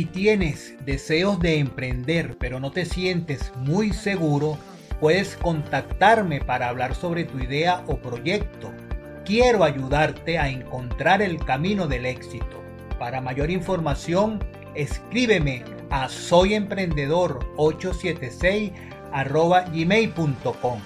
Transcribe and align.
Si 0.00 0.06
tienes 0.06 0.74
deseos 0.86 1.38
de 1.40 1.58
emprender 1.58 2.38
pero 2.38 2.58
no 2.58 2.70
te 2.70 2.86
sientes 2.86 3.52
muy 3.56 3.92
seguro, 3.92 4.56
puedes 4.98 5.36
contactarme 5.36 6.40
para 6.40 6.70
hablar 6.70 6.94
sobre 6.94 7.24
tu 7.24 7.38
idea 7.38 7.84
o 7.86 7.98
proyecto. 7.98 8.72
Quiero 9.26 9.62
ayudarte 9.62 10.38
a 10.38 10.48
encontrar 10.48 11.20
el 11.20 11.36
camino 11.44 11.86
del 11.86 12.06
éxito. 12.06 12.62
Para 12.98 13.20
mayor 13.20 13.50
información, 13.50 14.42
escríbeme 14.74 15.64
a 15.90 16.08
soyemprendedor876 16.08 18.72
gmail.com. 19.70 20.80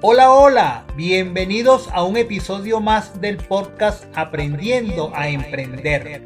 Hola, 0.00 0.32
hola, 0.32 0.86
bienvenidos 0.94 1.88
a 1.92 2.04
un 2.04 2.16
episodio 2.16 2.78
más 2.78 3.20
del 3.20 3.36
podcast 3.36 4.04
Aprendiendo 4.14 5.10
a 5.12 5.28
Emprender. 5.28 6.22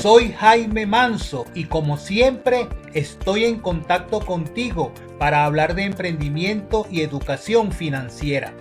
Soy 0.00 0.32
Jaime 0.32 0.86
Manso 0.86 1.44
y 1.54 1.64
como 1.64 1.98
siempre 1.98 2.66
estoy 2.94 3.44
en 3.44 3.60
contacto 3.60 4.20
contigo 4.20 4.94
para 5.18 5.44
hablar 5.44 5.74
de 5.74 5.84
emprendimiento 5.84 6.86
y 6.90 7.02
educación 7.02 7.72
financiera. 7.72 8.54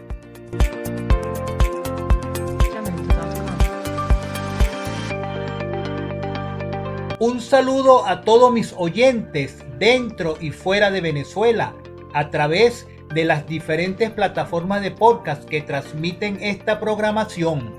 Un 7.21 7.41
saludo 7.41 8.07
a 8.07 8.21
todos 8.21 8.49
mis 8.53 8.73
oyentes 8.77 9.57
dentro 9.77 10.37
y 10.39 10.51
fuera 10.51 10.89
de 10.89 11.01
Venezuela 11.01 11.73
a 12.13 12.29
través 12.29 12.87
de 13.13 13.25
las 13.25 13.45
diferentes 13.45 14.09
plataformas 14.09 14.81
de 14.81 14.91
podcast 14.91 15.43
que 15.43 15.61
transmiten 15.61 16.37
esta 16.41 16.79
programación. 16.79 17.73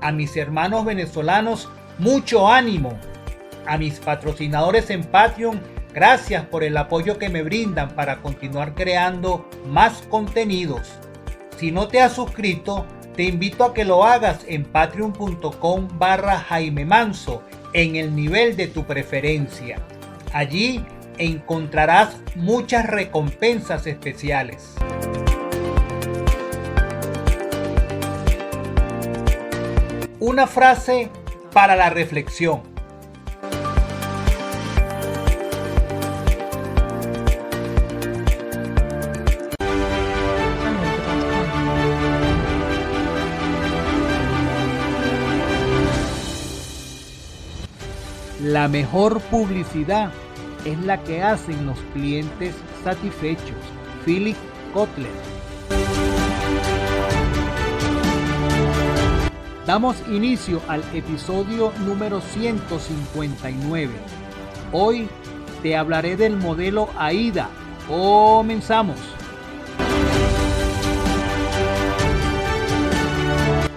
A 0.00 0.12
mis 0.12 0.36
hermanos 0.36 0.84
venezolanos, 0.84 1.68
mucho 1.98 2.46
ánimo. 2.46 2.96
A 3.66 3.76
mis 3.76 3.98
patrocinadores 3.98 4.88
en 4.90 5.02
Patreon, 5.02 5.60
gracias 5.92 6.44
por 6.44 6.62
el 6.62 6.76
apoyo 6.76 7.18
que 7.18 7.28
me 7.28 7.42
brindan 7.42 7.88
para 7.96 8.22
continuar 8.22 8.76
creando 8.76 9.50
más 9.66 10.02
contenidos. 10.08 10.92
Si 11.56 11.72
no 11.72 11.88
te 11.88 12.02
has 12.02 12.12
suscrito, 12.12 12.86
te 13.16 13.24
invito 13.24 13.64
a 13.64 13.74
que 13.74 13.84
lo 13.84 14.04
hagas 14.04 14.44
en 14.46 14.62
patreon.com 14.62 15.88
barra 15.98 16.38
Jaime 16.38 16.84
Manso 16.84 17.42
en 17.76 17.94
el 17.94 18.16
nivel 18.16 18.56
de 18.56 18.68
tu 18.68 18.86
preferencia. 18.86 19.76
Allí 20.32 20.82
encontrarás 21.18 22.16
muchas 22.34 22.86
recompensas 22.86 23.86
especiales. 23.86 24.72
Una 30.18 30.46
frase 30.46 31.10
para 31.52 31.76
la 31.76 31.90
reflexión. 31.90 32.75
La 48.56 48.68
mejor 48.68 49.20
publicidad 49.20 50.10
es 50.64 50.82
la 50.82 50.96
que 51.04 51.22
hacen 51.22 51.66
los 51.66 51.78
clientes 51.92 52.54
satisfechos. 52.82 53.58
Philip 54.06 54.34
Kotler. 54.72 55.10
Damos 59.66 59.96
inicio 60.08 60.62
al 60.68 60.82
episodio 60.94 61.70
número 61.84 62.22
159. 62.22 63.92
Hoy 64.72 65.06
te 65.62 65.76
hablaré 65.76 66.16
del 66.16 66.38
modelo 66.38 66.88
AIDA. 66.96 67.50
Comenzamos. 67.86 68.96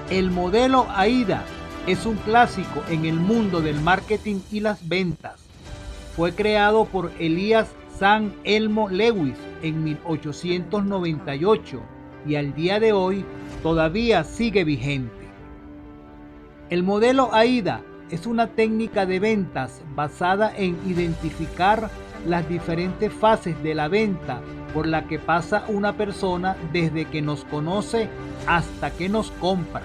El 0.09 0.31
modelo 0.31 0.87
AIDA 0.89 1.43
es 1.87 2.05
un 2.05 2.15
clásico 2.17 2.83
en 2.89 3.05
el 3.05 3.15
mundo 3.15 3.61
del 3.61 3.79
marketing 3.81 4.39
y 4.51 4.59
las 4.59 4.87
ventas. 4.87 5.39
Fue 6.15 6.33
creado 6.33 6.85
por 6.85 7.11
Elías 7.19 7.67
San 7.97 8.33
Elmo 8.43 8.89
Lewis 8.89 9.35
en 9.61 9.83
1898 9.83 11.81
y 12.27 12.35
al 12.35 12.53
día 12.53 12.79
de 12.79 12.93
hoy 12.93 13.25
todavía 13.63 14.23
sigue 14.23 14.63
vigente. 14.63 15.11
El 16.69 16.83
modelo 16.83 17.33
AIDA 17.33 17.81
es 18.09 18.25
una 18.25 18.47
técnica 18.47 19.05
de 19.05 19.19
ventas 19.19 19.81
basada 19.95 20.55
en 20.55 20.77
identificar 20.87 21.89
las 22.25 22.47
diferentes 22.47 23.11
fases 23.11 23.61
de 23.63 23.75
la 23.75 23.87
venta 23.87 24.41
por 24.73 24.87
la 24.87 25.07
que 25.07 25.19
pasa 25.19 25.65
una 25.67 25.93
persona 25.93 26.55
desde 26.71 27.05
que 27.05 27.21
nos 27.21 27.43
conoce 27.45 28.09
hasta 28.45 28.91
que 28.91 29.09
nos 29.09 29.31
compra. 29.31 29.81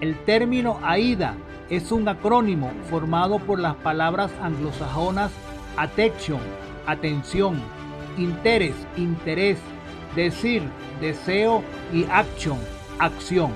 El 0.00 0.16
término 0.24 0.78
AIDA 0.84 1.34
es 1.70 1.90
un 1.90 2.06
acrónimo 2.08 2.70
formado 2.88 3.40
por 3.40 3.58
las 3.58 3.74
palabras 3.76 4.30
anglosajonas 4.40 5.32
attention, 5.76 6.40
atención, 6.86 7.60
interés, 8.16 8.74
interés, 8.96 9.58
decir, 10.14 10.62
deseo 11.00 11.64
y 11.92 12.04
action, 12.10 12.58
acción. 13.00 13.52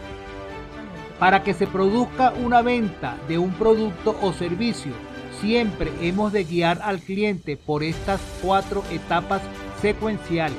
Para 1.21 1.45
que 1.45 1.55
se 1.55 1.69
produzca 1.69 2.33
una 2.33 2.61
venta 2.61 3.17
de 3.29 3.39
un 3.39 3.53
producto 3.53 4.17
o 4.21 4.33
servicio, 4.33 4.93
siempre 5.41 5.93
hemos 6.01 6.33
de 6.33 6.43
guiar 6.43 6.81
al 6.83 6.99
cliente 6.99 7.57
por 7.57 7.85
estas 7.85 8.21
cuatro 8.43 8.83
etapas 8.91 9.43
secuenciales. 9.81 10.59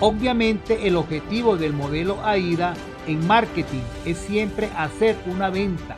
Obviamente 0.00 0.88
el 0.88 0.96
objetivo 0.96 1.56
del 1.56 1.72
modelo 1.72 2.18
AIDA 2.24 2.74
en 3.06 3.26
marketing 3.26 3.82
es 4.04 4.18
siempre 4.18 4.70
hacer 4.76 5.16
una 5.26 5.50
venta, 5.50 5.96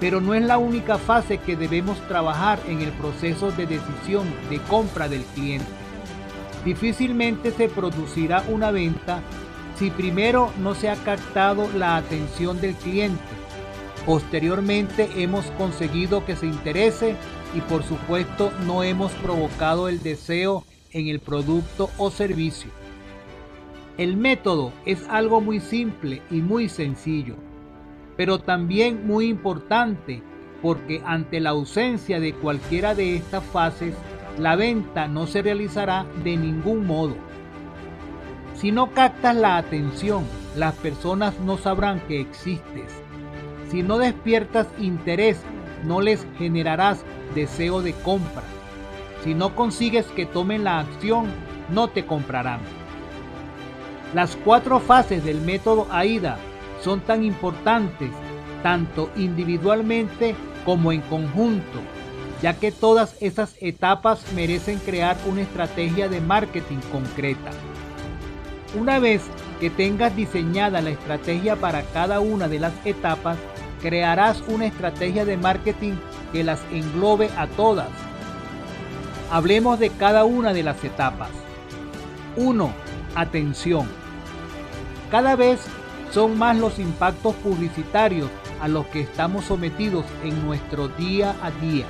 pero 0.00 0.20
no 0.20 0.34
es 0.34 0.42
la 0.42 0.58
única 0.58 0.98
fase 0.98 1.38
que 1.38 1.56
debemos 1.56 1.98
trabajar 2.08 2.58
en 2.68 2.80
el 2.80 2.90
proceso 2.92 3.50
de 3.52 3.66
decisión 3.66 4.26
de 4.50 4.58
compra 4.60 5.08
del 5.08 5.22
cliente. 5.34 5.66
Difícilmente 6.64 7.50
se 7.52 7.68
producirá 7.68 8.44
una 8.48 8.70
venta 8.70 9.22
si 9.78 9.90
primero 9.90 10.52
no 10.58 10.74
se 10.74 10.88
ha 10.88 10.96
captado 10.96 11.68
la 11.76 11.96
atención 11.96 12.60
del 12.60 12.74
cliente. 12.74 13.22
Posteriormente 14.04 15.08
hemos 15.16 15.46
conseguido 15.52 16.24
que 16.24 16.34
se 16.34 16.46
interese 16.46 17.14
y 17.54 17.60
por 17.60 17.84
supuesto 17.84 18.52
no 18.66 18.82
hemos 18.82 19.12
provocado 19.12 19.88
el 19.88 20.02
deseo 20.02 20.64
en 20.92 21.08
el 21.08 21.20
producto 21.20 21.90
o 21.96 22.10
servicio. 22.10 22.70
El 23.98 24.16
método 24.16 24.72
es 24.86 25.04
algo 25.08 25.40
muy 25.40 25.58
simple 25.58 26.22
y 26.30 26.36
muy 26.36 26.68
sencillo, 26.68 27.34
pero 28.16 28.38
también 28.38 29.08
muy 29.08 29.26
importante 29.26 30.22
porque 30.62 31.02
ante 31.04 31.40
la 31.40 31.50
ausencia 31.50 32.20
de 32.20 32.32
cualquiera 32.32 32.94
de 32.94 33.16
estas 33.16 33.42
fases, 33.42 33.96
la 34.38 34.54
venta 34.54 35.08
no 35.08 35.26
se 35.26 35.42
realizará 35.42 36.06
de 36.22 36.36
ningún 36.36 36.86
modo. 36.86 37.16
Si 38.54 38.70
no 38.70 38.92
captas 38.92 39.34
la 39.34 39.56
atención, 39.56 40.22
las 40.54 40.74
personas 40.74 41.34
no 41.40 41.58
sabrán 41.58 41.98
que 42.06 42.20
existes. 42.20 42.92
Si 43.68 43.82
no 43.82 43.98
despiertas 43.98 44.68
interés, 44.78 45.40
no 45.84 46.00
les 46.00 46.24
generarás 46.38 47.04
deseo 47.34 47.82
de 47.82 47.94
compra. 47.94 48.44
Si 49.24 49.34
no 49.34 49.56
consigues 49.56 50.06
que 50.06 50.24
tomen 50.24 50.62
la 50.62 50.78
acción, 50.78 51.26
no 51.68 51.88
te 51.88 52.06
comprarán. 52.06 52.77
Las 54.14 54.36
cuatro 54.36 54.80
fases 54.80 55.22
del 55.24 55.40
método 55.42 55.86
AIDA 55.90 56.38
son 56.82 57.00
tan 57.00 57.22
importantes 57.24 58.10
tanto 58.62 59.10
individualmente 59.16 60.34
como 60.64 60.92
en 60.92 61.00
conjunto, 61.02 61.80
ya 62.42 62.54
que 62.54 62.72
todas 62.72 63.16
esas 63.20 63.54
etapas 63.60 64.20
merecen 64.34 64.78
crear 64.78 65.16
una 65.26 65.42
estrategia 65.42 66.08
de 66.08 66.20
marketing 66.20 66.78
concreta. 66.90 67.50
Una 68.78 68.98
vez 68.98 69.22
que 69.60 69.70
tengas 69.70 70.14
diseñada 70.16 70.80
la 70.80 70.90
estrategia 70.90 71.56
para 71.56 71.82
cada 71.82 72.20
una 72.20 72.48
de 72.48 72.58
las 72.58 72.72
etapas, 72.84 73.38
crearás 73.82 74.42
una 74.48 74.66
estrategia 74.66 75.24
de 75.24 75.36
marketing 75.36 75.94
que 76.32 76.44
las 76.44 76.60
englobe 76.72 77.30
a 77.36 77.46
todas. 77.46 77.88
Hablemos 79.30 79.78
de 79.78 79.90
cada 79.90 80.24
una 80.24 80.52
de 80.52 80.62
las 80.62 80.82
etapas. 80.82 81.30
1 82.36 82.87
atención. 83.14 83.86
Cada 85.10 85.36
vez 85.36 85.60
son 86.10 86.38
más 86.38 86.56
los 86.56 86.78
impactos 86.78 87.34
publicitarios 87.36 88.30
a 88.60 88.68
los 88.68 88.86
que 88.86 89.00
estamos 89.00 89.44
sometidos 89.44 90.04
en 90.22 90.44
nuestro 90.44 90.88
día 90.88 91.36
a 91.42 91.50
día. 91.50 91.86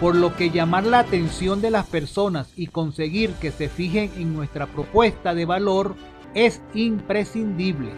por 0.00 0.14
lo 0.14 0.36
que 0.36 0.50
llamar 0.50 0.84
la 0.84 0.98
atención 0.98 1.62
de 1.62 1.70
las 1.70 1.86
personas 1.86 2.52
y 2.54 2.66
conseguir 2.66 3.30
que 3.40 3.50
se 3.50 3.70
fijen 3.70 4.10
en 4.18 4.34
nuestra 4.34 4.66
propuesta 4.66 5.34
de 5.34 5.46
valor 5.46 5.96
es 6.34 6.60
imprescindible. 6.74 7.92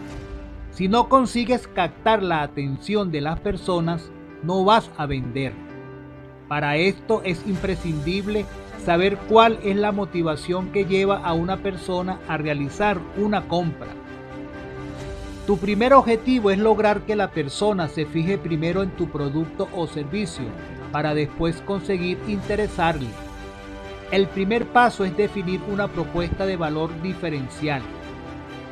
Si 0.71 0.87
no 0.87 1.09
consigues 1.09 1.67
captar 1.67 2.23
la 2.23 2.43
atención 2.43 3.11
de 3.11 3.21
las 3.21 3.41
personas, 3.41 4.13
no 4.45 4.65
vas 4.65 4.89
a 4.97 5.07
vender. 5.07 5.68
Para 6.49 6.77
esto 6.77 7.21
es 7.25 7.47
imprescindible 7.47 8.47
saber 8.85 9.19
cuál 9.29 9.59
es 9.63 9.77
la 9.77 9.93
motivación 9.93 10.73
que 10.73 10.87
lleva 10.87 11.19
a 11.19 11.35
una 11.35 11.59
persona 11.59 12.19
a 12.27 12.39
realizar 12.39 12.99
una 13.19 13.47
compra. 13.47 13.89
Tu 15.47 15.59
primer 15.59 15.93
objetivo 15.93 16.51
es 16.51 16.59
lograr 16.59 17.03
que 17.03 17.17
la 17.17 17.31
persona 17.31 17.89
se 17.89 18.07
fije 18.07 18.39
primero 18.39 18.83
en 18.83 18.91
tu 18.91 19.09
producto 19.11 19.69
o 19.75 19.87
servicio 19.87 20.45
para 20.91 21.15
después 21.15 21.61
conseguir 21.63 22.19
interesarle. 22.29 23.09
El 24.11 24.27
primer 24.27 24.67
paso 24.67 25.05
es 25.05 25.15
definir 25.17 25.61
una 25.71 25.89
propuesta 25.89 26.47
de 26.47 26.57
valor 26.57 26.91
diferencial. 27.03 27.83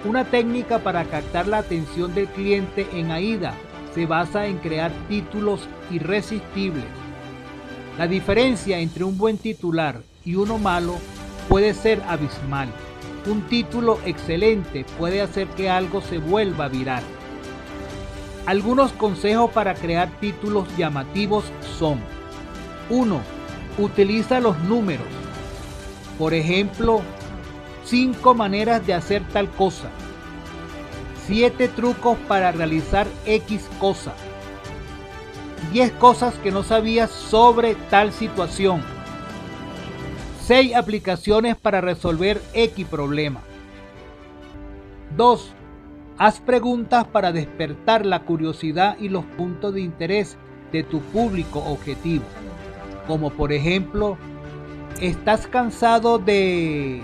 Una 0.06 0.24
técnica 0.24 0.78
para 0.78 1.04
captar 1.04 1.46
la 1.46 1.58
atención 1.58 2.14
del 2.14 2.26
cliente 2.28 2.86
en 2.94 3.10
AIDA 3.10 3.52
se 3.94 4.06
basa 4.06 4.46
en 4.46 4.58
crear 4.58 4.92
títulos 5.08 5.68
irresistibles. 5.90 7.05
La 7.98 8.06
diferencia 8.06 8.78
entre 8.78 9.04
un 9.04 9.16
buen 9.16 9.38
titular 9.38 10.02
y 10.22 10.34
uno 10.34 10.58
malo 10.58 10.96
puede 11.48 11.72
ser 11.72 12.02
abismal. 12.06 12.68
Un 13.26 13.40
título 13.48 13.98
excelente 14.04 14.84
puede 14.98 15.22
hacer 15.22 15.48
que 15.48 15.70
algo 15.70 16.02
se 16.02 16.18
vuelva 16.18 16.68
viral. 16.68 17.02
Algunos 18.44 18.92
consejos 18.92 19.50
para 19.50 19.74
crear 19.74 20.10
títulos 20.20 20.68
llamativos 20.76 21.46
son 21.78 21.98
1. 22.90 23.20
Utiliza 23.78 24.40
los 24.40 24.58
números. 24.60 25.06
Por 26.18 26.34
ejemplo, 26.34 27.00
5 27.86 28.34
maneras 28.34 28.86
de 28.86 28.92
hacer 28.92 29.22
tal 29.32 29.48
cosa. 29.48 29.88
7 31.26 31.68
trucos 31.68 32.18
para 32.28 32.52
realizar 32.52 33.06
X 33.24 33.62
cosa. 33.80 34.12
10 35.72 35.92
cosas 35.92 36.34
que 36.34 36.50
no 36.50 36.62
sabías 36.62 37.10
sobre 37.10 37.74
tal 37.90 38.12
situación. 38.12 38.82
6 40.44 40.76
aplicaciones 40.76 41.56
para 41.56 41.80
resolver 41.80 42.40
X 42.54 42.86
problema. 42.86 43.40
2. 45.16 45.52
Haz 46.18 46.40
preguntas 46.40 47.06
para 47.06 47.32
despertar 47.32 48.06
la 48.06 48.20
curiosidad 48.20 48.96
y 48.98 49.08
los 49.08 49.24
puntos 49.24 49.74
de 49.74 49.80
interés 49.80 50.36
de 50.72 50.82
tu 50.82 51.00
público 51.00 51.58
objetivo. 51.58 52.24
Como 53.06 53.30
por 53.30 53.52
ejemplo, 53.52 54.16
¿estás 55.00 55.46
cansado 55.46 56.18
de... 56.18 57.02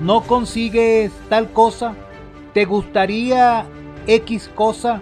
no 0.00 0.22
consigues 0.22 1.12
tal 1.28 1.52
cosa? 1.52 1.94
¿Te 2.52 2.64
gustaría 2.64 3.66
X 4.06 4.50
cosa? 4.54 5.00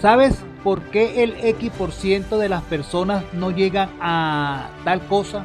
¿Sabes 0.00 0.44
por 0.64 0.80
qué 0.84 1.22
el 1.22 1.36
X 1.44 1.70
por 1.78 1.92
ciento 1.92 2.38
de 2.38 2.48
las 2.48 2.62
personas 2.62 3.22
no 3.34 3.50
llegan 3.50 3.90
a 4.00 4.70
tal 4.82 5.06
cosa? 5.06 5.44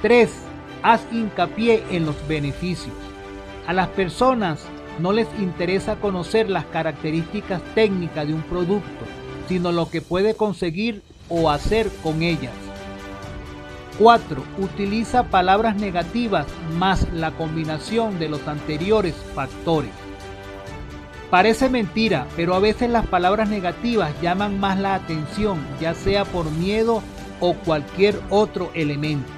3. 0.00 0.30
Haz 0.82 1.02
hincapié 1.12 1.84
en 1.90 2.06
los 2.06 2.16
beneficios. 2.26 2.94
A 3.66 3.74
las 3.74 3.88
personas 3.88 4.64
no 4.98 5.12
les 5.12 5.28
interesa 5.38 5.96
conocer 5.96 6.48
las 6.48 6.64
características 6.64 7.62
técnicas 7.74 8.26
de 8.26 8.34
un 8.34 8.42
producto, 8.42 9.04
sino 9.48 9.70
lo 9.70 9.88
que 9.90 10.00
puede 10.00 10.34
conseguir 10.34 11.02
o 11.28 11.50
hacer 11.50 11.90
con 12.02 12.22
ellas. 12.22 12.52
4. 13.98 14.42
Utiliza 14.58 15.24
palabras 15.24 15.76
negativas 15.76 16.46
más 16.78 17.12
la 17.12 17.32
combinación 17.32 18.18
de 18.18 18.30
los 18.30 18.48
anteriores 18.48 19.14
factores. 19.34 20.01
Parece 21.32 21.70
mentira, 21.70 22.26
pero 22.36 22.54
a 22.54 22.58
veces 22.58 22.90
las 22.90 23.06
palabras 23.06 23.48
negativas 23.48 24.12
llaman 24.20 24.60
más 24.60 24.78
la 24.78 24.94
atención, 24.94 25.66
ya 25.80 25.94
sea 25.94 26.26
por 26.26 26.50
miedo 26.50 27.02
o 27.40 27.54
cualquier 27.54 28.20
otro 28.28 28.70
elemento. 28.74 29.32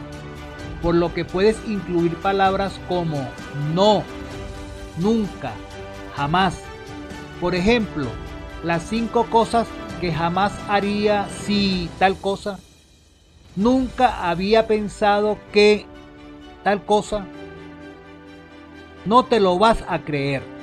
Por 0.82 0.96
lo 0.96 1.14
que 1.14 1.25
puedes 1.25 1.56
incluir 1.69 2.17
palabras 2.17 2.81
como 2.88 3.25
no, 3.76 4.02
nunca, 4.99 5.52
jamás. 6.17 6.61
Por 7.41 7.55
ejemplo, 7.55 8.08
las 8.64 8.82
cinco 8.82 9.26
cosas 9.26 9.69
que 10.00 10.12
jamás 10.12 10.52
haría 10.69 11.29
si 11.46 11.88
tal 12.00 12.17
cosa. 12.17 12.58
Nunca 13.55 14.29
había 14.29 14.67
pensado 14.67 15.38
que 15.52 15.87
tal 16.64 16.85
cosa. 16.85 17.25
No 19.05 19.26
te 19.26 19.38
lo 19.38 19.61
vas 19.61 19.85
a 19.87 20.00
creer. 20.00 20.53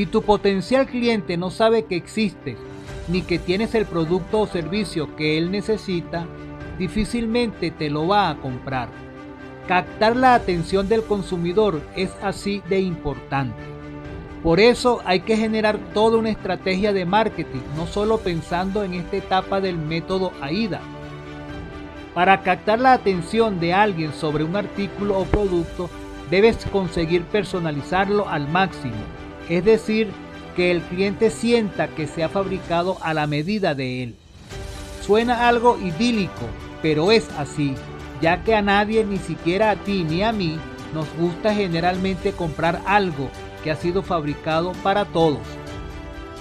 Si 0.00 0.06
tu 0.06 0.22
potencial 0.22 0.86
cliente 0.86 1.36
no 1.36 1.50
sabe 1.50 1.84
que 1.84 1.94
existes 1.94 2.56
ni 3.08 3.20
que 3.20 3.38
tienes 3.38 3.74
el 3.74 3.84
producto 3.84 4.40
o 4.40 4.46
servicio 4.46 5.14
que 5.14 5.36
él 5.36 5.50
necesita, 5.50 6.24
difícilmente 6.78 7.70
te 7.70 7.90
lo 7.90 8.08
va 8.08 8.30
a 8.30 8.36
comprar. 8.36 8.88
Captar 9.68 10.16
la 10.16 10.32
atención 10.32 10.88
del 10.88 11.02
consumidor 11.02 11.82
es 11.96 12.10
así 12.22 12.62
de 12.70 12.80
importante. 12.80 13.60
Por 14.42 14.58
eso 14.58 15.02
hay 15.04 15.20
que 15.20 15.36
generar 15.36 15.78
toda 15.92 16.16
una 16.16 16.30
estrategia 16.30 16.94
de 16.94 17.04
marketing, 17.04 17.60
no 17.76 17.86
solo 17.86 18.20
pensando 18.20 18.82
en 18.82 18.94
esta 18.94 19.18
etapa 19.18 19.60
del 19.60 19.76
método 19.76 20.32
AIDA. 20.40 20.80
Para 22.14 22.40
captar 22.40 22.80
la 22.80 22.94
atención 22.94 23.60
de 23.60 23.74
alguien 23.74 24.14
sobre 24.14 24.44
un 24.44 24.56
artículo 24.56 25.18
o 25.18 25.26
producto, 25.26 25.90
debes 26.30 26.64
conseguir 26.72 27.24
personalizarlo 27.24 28.30
al 28.30 28.48
máximo, 28.48 28.96
es 29.50 29.64
decir, 29.64 30.10
que 30.56 30.70
el 30.70 30.80
cliente 30.82 31.30
sienta 31.30 31.88
que 31.88 32.06
se 32.06 32.24
ha 32.24 32.28
fabricado 32.28 32.96
a 33.02 33.12
la 33.12 33.26
medida 33.26 33.74
de 33.74 34.04
él. 34.04 34.14
Suena 35.02 35.48
algo 35.48 35.76
idílico, 35.78 36.46
pero 36.82 37.12
es 37.12 37.28
así, 37.36 37.74
ya 38.22 38.42
que 38.44 38.54
a 38.54 38.62
nadie, 38.62 39.04
ni 39.04 39.18
siquiera 39.18 39.70
a 39.70 39.76
ti 39.76 40.04
ni 40.04 40.22
a 40.22 40.32
mí, 40.32 40.58
nos 40.94 41.06
gusta 41.16 41.52
generalmente 41.52 42.32
comprar 42.32 42.80
algo 42.86 43.28
que 43.62 43.70
ha 43.70 43.76
sido 43.76 44.02
fabricado 44.02 44.72
para 44.82 45.04
todos. 45.04 45.40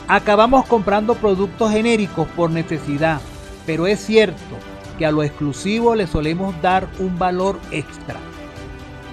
Acabamos 0.07 0.65
comprando 0.65 1.15
productos 1.15 1.71
genéricos 1.71 2.27
por 2.29 2.51
necesidad, 2.51 3.21
pero 3.65 3.87
es 3.87 3.99
cierto 3.99 4.37
que 4.97 5.05
a 5.05 5.11
lo 5.11 5.23
exclusivo 5.23 5.95
le 5.95 6.07
solemos 6.07 6.59
dar 6.61 6.87
un 6.99 7.17
valor 7.17 7.59
extra. 7.71 8.19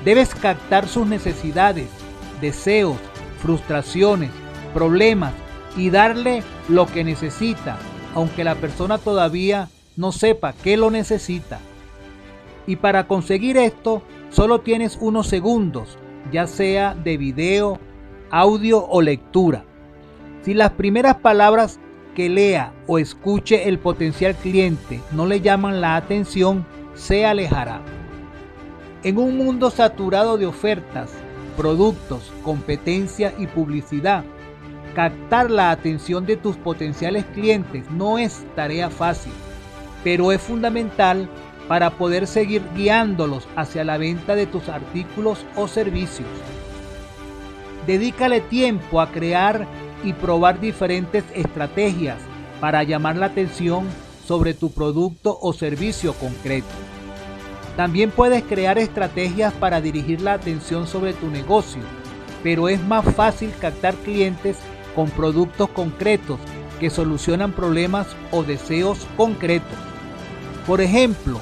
Debes 0.04 0.34
captar 0.34 0.86
sus 0.86 1.06
necesidades, 1.06 1.88
deseos, 2.40 2.96
frustraciones, 3.46 4.30
problemas 4.74 5.32
y 5.76 5.90
darle 5.90 6.42
lo 6.68 6.86
que 6.86 7.04
necesita, 7.04 7.78
aunque 8.12 8.42
la 8.42 8.56
persona 8.56 8.98
todavía 8.98 9.68
no 9.96 10.10
sepa 10.10 10.52
que 10.52 10.76
lo 10.76 10.90
necesita. 10.90 11.60
Y 12.66 12.74
para 12.74 13.06
conseguir 13.06 13.56
esto, 13.56 14.02
solo 14.30 14.62
tienes 14.62 14.98
unos 15.00 15.28
segundos, 15.28 15.96
ya 16.32 16.48
sea 16.48 16.96
de 16.96 17.16
video, 17.16 17.78
audio 18.32 18.84
o 18.84 19.00
lectura. 19.00 19.64
Si 20.42 20.52
las 20.52 20.72
primeras 20.72 21.14
palabras 21.14 21.78
que 22.16 22.28
lea 22.28 22.72
o 22.88 22.98
escuche 22.98 23.68
el 23.68 23.78
potencial 23.78 24.34
cliente 24.34 25.00
no 25.12 25.24
le 25.24 25.40
llaman 25.40 25.80
la 25.80 25.94
atención, 25.94 26.66
se 26.94 27.24
alejará. 27.24 27.80
En 29.04 29.18
un 29.18 29.36
mundo 29.36 29.70
saturado 29.70 30.36
de 30.36 30.46
ofertas, 30.46 31.12
productos, 31.56 32.32
competencia 32.42 33.34
y 33.38 33.46
publicidad, 33.46 34.24
captar 34.94 35.50
la 35.50 35.70
atención 35.70 36.26
de 36.26 36.36
tus 36.36 36.56
potenciales 36.56 37.24
clientes 37.34 37.90
no 37.90 38.18
es 38.18 38.44
tarea 38.54 38.90
fácil, 38.90 39.32
pero 40.04 40.32
es 40.32 40.40
fundamental 40.40 41.28
para 41.68 41.90
poder 41.90 42.26
seguir 42.26 42.62
guiándolos 42.74 43.48
hacia 43.56 43.84
la 43.84 43.98
venta 43.98 44.34
de 44.34 44.46
tus 44.46 44.68
artículos 44.68 45.44
o 45.56 45.66
servicios. 45.66 46.28
Dedícale 47.86 48.40
tiempo 48.40 49.00
a 49.00 49.10
crear 49.10 49.66
y 50.04 50.12
probar 50.12 50.60
diferentes 50.60 51.24
estrategias 51.34 52.18
para 52.60 52.82
llamar 52.82 53.16
la 53.16 53.26
atención 53.26 53.86
sobre 54.26 54.54
tu 54.54 54.70
producto 54.70 55.38
o 55.40 55.52
servicio 55.52 56.14
concreto. 56.14 56.95
También 57.76 58.10
puedes 58.10 58.42
crear 58.42 58.78
estrategias 58.78 59.52
para 59.52 59.82
dirigir 59.82 60.22
la 60.22 60.32
atención 60.32 60.86
sobre 60.86 61.12
tu 61.12 61.28
negocio, 61.28 61.82
pero 62.42 62.68
es 62.68 62.82
más 62.82 63.04
fácil 63.14 63.52
captar 63.60 63.94
clientes 63.96 64.56
con 64.94 65.10
productos 65.10 65.68
concretos 65.68 66.40
que 66.80 66.88
solucionan 66.88 67.52
problemas 67.52 68.06
o 68.30 68.42
deseos 68.42 69.06
concretos. 69.16 69.78
Por 70.66 70.80
ejemplo, 70.80 71.38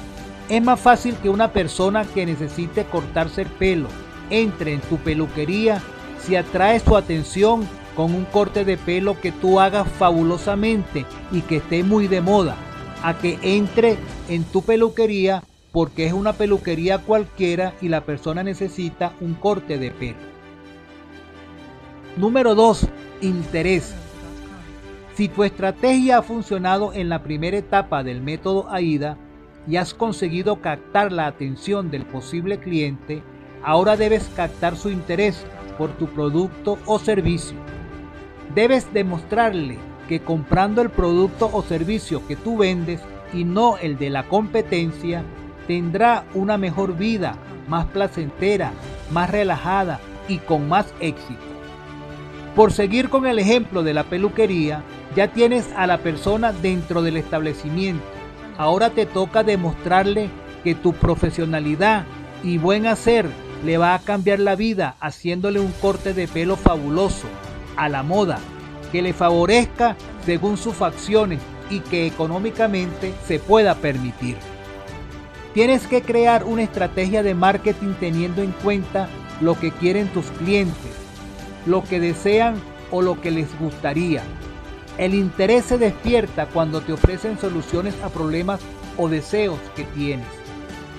es 0.49 0.61
más 0.61 0.79
fácil 0.79 1.15
que 1.15 1.29
una 1.29 1.51
persona 1.51 2.05
que 2.05 2.25
necesite 2.25 2.83
cortarse 2.85 3.43
el 3.43 3.47
pelo 3.47 3.87
entre 4.29 4.73
en 4.73 4.81
tu 4.81 4.97
peluquería 4.97 5.81
si 6.19 6.35
atraes 6.35 6.83
tu 6.83 6.97
atención 6.97 7.67
con 7.95 8.13
un 8.13 8.25
corte 8.25 8.65
de 8.65 8.77
pelo 8.77 9.19
que 9.21 9.31
tú 9.31 9.59
hagas 9.59 9.87
fabulosamente 9.87 11.05
y 11.31 11.41
que 11.41 11.57
esté 11.57 11.83
muy 11.83 12.07
de 12.07 12.21
moda, 12.21 12.55
a 13.03 13.17
que 13.17 13.39
entre 13.41 13.97
en 14.27 14.43
tu 14.43 14.61
peluquería 14.61 15.43
porque 15.75 16.05
es 16.05 16.13
una 16.13 16.31
peluquería 16.31 16.99
cualquiera 16.99 17.73
y 17.81 17.89
la 17.89 18.05
persona 18.05 18.43
necesita 18.43 19.11
un 19.19 19.33
corte 19.33 19.77
de 19.77 19.91
pelo. 19.91 20.15
Número 22.15 22.55
2. 22.55 22.87
Interés. 23.19 23.93
Si 25.15 25.27
tu 25.27 25.43
estrategia 25.43 26.19
ha 26.19 26.21
funcionado 26.21 26.93
en 26.93 27.09
la 27.09 27.23
primera 27.23 27.57
etapa 27.57 28.05
del 28.05 28.21
método 28.21 28.71
AIDA 28.71 29.17
y 29.67 29.75
has 29.75 29.93
conseguido 29.93 30.61
captar 30.61 31.11
la 31.11 31.27
atención 31.27 31.91
del 31.91 32.05
posible 32.05 32.57
cliente, 32.57 33.21
ahora 33.61 33.97
debes 33.97 34.31
captar 34.33 34.77
su 34.77 34.89
interés 34.89 35.45
por 35.77 35.89
tu 35.97 36.07
producto 36.07 36.77
o 36.85 36.99
servicio. 36.99 37.57
Debes 38.53 38.93
demostrarle 38.93 39.77
que 40.07 40.21
comprando 40.21 40.81
el 40.81 40.89
producto 40.89 41.49
o 41.51 41.61
servicio 41.63 42.25
que 42.29 42.37
tú 42.37 42.55
vendes 42.55 43.01
y 43.33 43.43
no 43.43 43.75
el 43.75 43.97
de 43.97 44.09
la 44.09 44.23
competencia, 44.29 45.25
tendrá 45.67 46.25
una 46.33 46.57
mejor 46.57 46.95
vida, 46.97 47.35
más 47.67 47.85
placentera, 47.85 48.71
más 49.11 49.29
relajada 49.29 49.99
y 50.27 50.37
con 50.37 50.69
más 50.69 50.93
éxito. 50.99 51.41
Por 52.55 52.71
seguir 52.71 53.09
con 53.09 53.25
el 53.25 53.39
ejemplo 53.39 53.83
de 53.83 53.93
la 53.93 54.03
peluquería, 54.05 54.83
ya 55.15 55.27
tienes 55.27 55.67
a 55.75 55.87
la 55.87 55.97
persona 55.97 56.53
dentro 56.53 57.01
del 57.01 57.17
establecimiento. 57.17 58.05
Ahora 58.57 58.89
te 58.89 59.05
toca 59.05 59.43
demostrarle 59.43 60.29
que 60.63 60.75
tu 60.75 60.93
profesionalidad 60.93 62.05
y 62.43 62.57
buen 62.57 62.87
hacer 62.87 63.27
le 63.65 63.77
va 63.77 63.93
a 63.93 63.99
cambiar 63.99 64.39
la 64.39 64.55
vida 64.55 64.95
haciéndole 64.99 65.59
un 65.59 65.71
corte 65.81 66.13
de 66.13 66.27
pelo 66.27 66.55
fabuloso, 66.55 67.27
a 67.75 67.89
la 67.89 68.03
moda, 68.03 68.39
que 68.91 69.01
le 69.01 69.13
favorezca 69.13 69.97
según 70.25 70.57
sus 70.57 70.75
facciones 70.75 71.39
y 71.69 71.79
que 71.79 72.07
económicamente 72.07 73.13
se 73.25 73.39
pueda 73.39 73.75
permitir. 73.75 74.37
Tienes 75.55 75.87
que 75.87 76.01
crear 76.01 76.43
una 76.43 76.63
estrategia 76.63 77.23
de 77.23 77.33
marketing 77.33 77.93
teniendo 77.97 78.41
en 78.41 78.51
cuenta 78.51 79.07
lo 79.39 79.57
que 79.57 79.71
quieren 79.71 80.09
tus 80.09 80.25
clientes, 80.31 80.91
lo 81.65 81.81
que 81.81 82.01
desean 82.01 82.55
o 82.91 83.01
lo 83.01 83.21
que 83.21 83.31
les 83.31 83.57
gustaría. 83.57 84.21
El 84.97 85.13
interés 85.13 85.63
se 85.63 85.77
despierta 85.77 86.47
cuando 86.47 86.81
te 86.81 86.91
ofrecen 86.91 87.39
soluciones 87.39 87.95
a 88.03 88.09
problemas 88.09 88.59
o 88.97 89.07
deseos 89.07 89.57
que 89.77 89.85
tienes. 89.85 90.27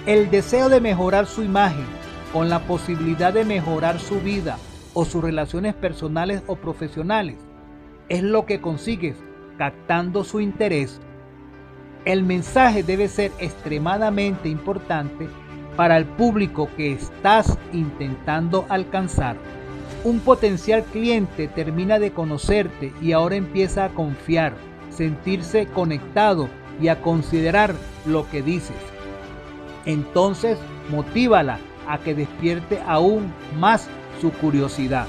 El 0.06 0.30
deseo 0.30 0.70
de 0.70 0.80
mejorar 0.80 1.26
su 1.26 1.42
imagen 1.42 1.84
con 2.32 2.48
la 2.48 2.60
posibilidad 2.60 3.34
de 3.34 3.44
mejorar 3.44 4.00
su 4.00 4.20
vida 4.20 4.56
o 4.94 5.04
sus 5.04 5.22
relaciones 5.22 5.74
personales 5.74 6.42
o 6.46 6.56
profesionales 6.56 7.36
es 8.08 8.22
lo 8.22 8.46
que 8.46 8.62
consigues 8.62 9.16
captando 9.58 10.24
su 10.24 10.40
interés. 10.40 10.98
El 12.06 12.22
mensaje 12.22 12.84
debe 12.84 13.08
ser 13.08 13.32
extremadamente 13.40 14.48
importante 14.48 15.28
para 15.74 15.96
el 15.96 16.04
público 16.04 16.70
que 16.76 16.92
estás 16.92 17.58
intentando 17.72 18.64
alcanzar. 18.68 19.36
Un 20.04 20.20
potencial 20.20 20.84
cliente 20.84 21.48
termina 21.48 21.98
de 21.98 22.12
conocerte 22.12 22.92
y 23.02 23.10
ahora 23.10 23.34
empieza 23.34 23.84
a 23.84 23.88
confiar, 23.88 24.54
sentirse 24.88 25.66
conectado 25.66 26.48
y 26.80 26.86
a 26.88 27.00
considerar 27.02 27.74
lo 28.06 28.30
que 28.30 28.40
dices. 28.40 28.76
Entonces, 29.84 30.58
motívala 30.92 31.58
a 31.88 31.98
que 31.98 32.14
despierte 32.14 32.80
aún 32.86 33.32
más 33.58 33.88
su 34.20 34.30
curiosidad. 34.30 35.08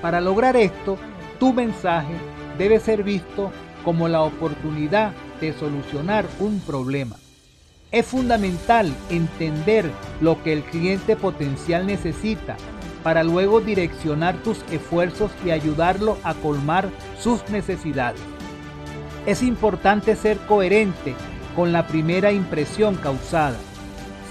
Para 0.00 0.20
lograr 0.20 0.54
esto, 0.54 0.96
tu 1.40 1.52
mensaje 1.52 2.14
debe 2.56 2.78
ser 2.78 3.02
visto 3.02 3.50
como 3.84 4.06
la 4.06 4.22
oportunidad 4.22 5.12
de 5.40 5.52
solucionar 5.52 6.26
un 6.38 6.60
problema. 6.60 7.16
Es 7.90 8.06
fundamental 8.06 8.92
entender 9.10 9.90
lo 10.20 10.42
que 10.42 10.52
el 10.52 10.62
cliente 10.64 11.16
potencial 11.16 11.86
necesita 11.86 12.56
para 13.02 13.22
luego 13.22 13.60
direccionar 13.60 14.36
tus 14.42 14.58
esfuerzos 14.70 15.30
y 15.44 15.50
ayudarlo 15.50 16.18
a 16.24 16.34
colmar 16.34 16.88
sus 17.20 17.48
necesidades. 17.50 18.20
Es 19.26 19.42
importante 19.42 20.16
ser 20.16 20.38
coherente 20.38 21.14
con 21.54 21.72
la 21.72 21.86
primera 21.86 22.32
impresión 22.32 22.96
causada. 22.96 23.56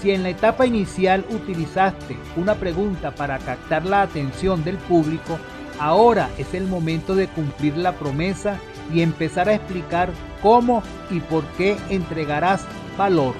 Si 0.02 0.10
en 0.10 0.22
la 0.22 0.28
etapa 0.28 0.66
inicial 0.66 1.24
utilizaste 1.30 2.16
una 2.36 2.56
pregunta 2.56 3.14
para 3.14 3.38
captar 3.38 3.86
la 3.86 4.02
atención 4.02 4.62
del 4.62 4.76
público, 4.76 5.38
Ahora 5.78 6.30
es 6.38 6.54
el 6.54 6.66
momento 6.66 7.14
de 7.14 7.26
cumplir 7.26 7.76
la 7.76 7.92
promesa 7.92 8.58
y 8.92 9.00
empezar 9.00 9.48
a 9.48 9.54
explicar 9.54 10.10
cómo 10.42 10.82
y 11.10 11.20
por 11.20 11.44
qué 11.56 11.76
entregarás 11.88 12.66
valor. 12.96 13.34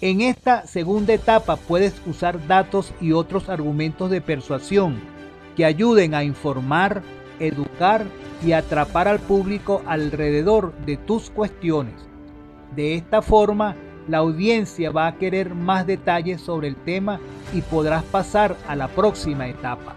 En 0.00 0.20
esta 0.20 0.66
segunda 0.66 1.14
etapa 1.14 1.56
puedes 1.56 1.94
usar 2.06 2.46
datos 2.46 2.92
y 3.00 3.12
otros 3.12 3.48
argumentos 3.48 4.10
de 4.10 4.20
persuasión 4.20 5.00
que 5.56 5.64
ayuden 5.64 6.14
a 6.14 6.24
informar, 6.24 7.02
educar 7.38 8.04
y 8.44 8.52
atrapar 8.52 9.06
al 9.06 9.20
público 9.20 9.82
alrededor 9.86 10.74
de 10.86 10.96
tus 10.96 11.30
cuestiones. 11.30 11.94
De 12.74 12.96
esta 12.96 13.22
forma, 13.22 13.76
la 14.08 14.18
audiencia 14.18 14.90
va 14.90 15.06
a 15.06 15.16
querer 15.16 15.54
más 15.54 15.86
detalles 15.86 16.40
sobre 16.40 16.68
el 16.68 16.76
tema 16.76 17.20
y 17.52 17.60
podrás 17.60 18.02
pasar 18.02 18.56
a 18.66 18.74
la 18.74 18.88
próxima 18.88 19.46
etapa. 19.46 19.94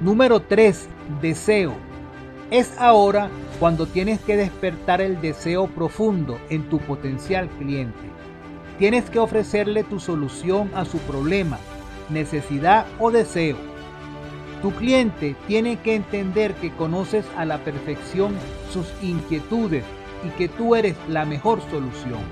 Número 0.00 0.40
3. 0.40 0.88
Deseo. 1.20 1.74
Es 2.54 2.72
ahora 2.78 3.30
cuando 3.58 3.84
tienes 3.84 4.20
que 4.20 4.36
despertar 4.36 5.00
el 5.00 5.20
deseo 5.20 5.66
profundo 5.66 6.38
en 6.50 6.68
tu 6.68 6.78
potencial 6.78 7.48
cliente. 7.58 7.98
Tienes 8.78 9.10
que 9.10 9.18
ofrecerle 9.18 9.82
tu 9.82 9.98
solución 9.98 10.70
a 10.72 10.84
su 10.84 10.98
problema, 10.98 11.58
necesidad 12.10 12.86
o 13.00 13.10
deseo. 13.10 13.56
Tu 14.62 14.70
cliente 14.70 15.34
tiene 15.48 15.80
que 15.80 15.96
entender 15.96 16.54
que 16.54 16.70
conoces 16.70 17.24
a 17.36 17.44
la 17.44 17.58
perfección 17.58 18.36
sus 18.72 18.86
inquietudes 19.02 19.82
y 20.24 20.28
que 20.38 20.48
tú 20.48 20.76
eres 20.76 20.94
la 21.08 21.24
mejor 21.24 21.60
solución. 21.72 22.22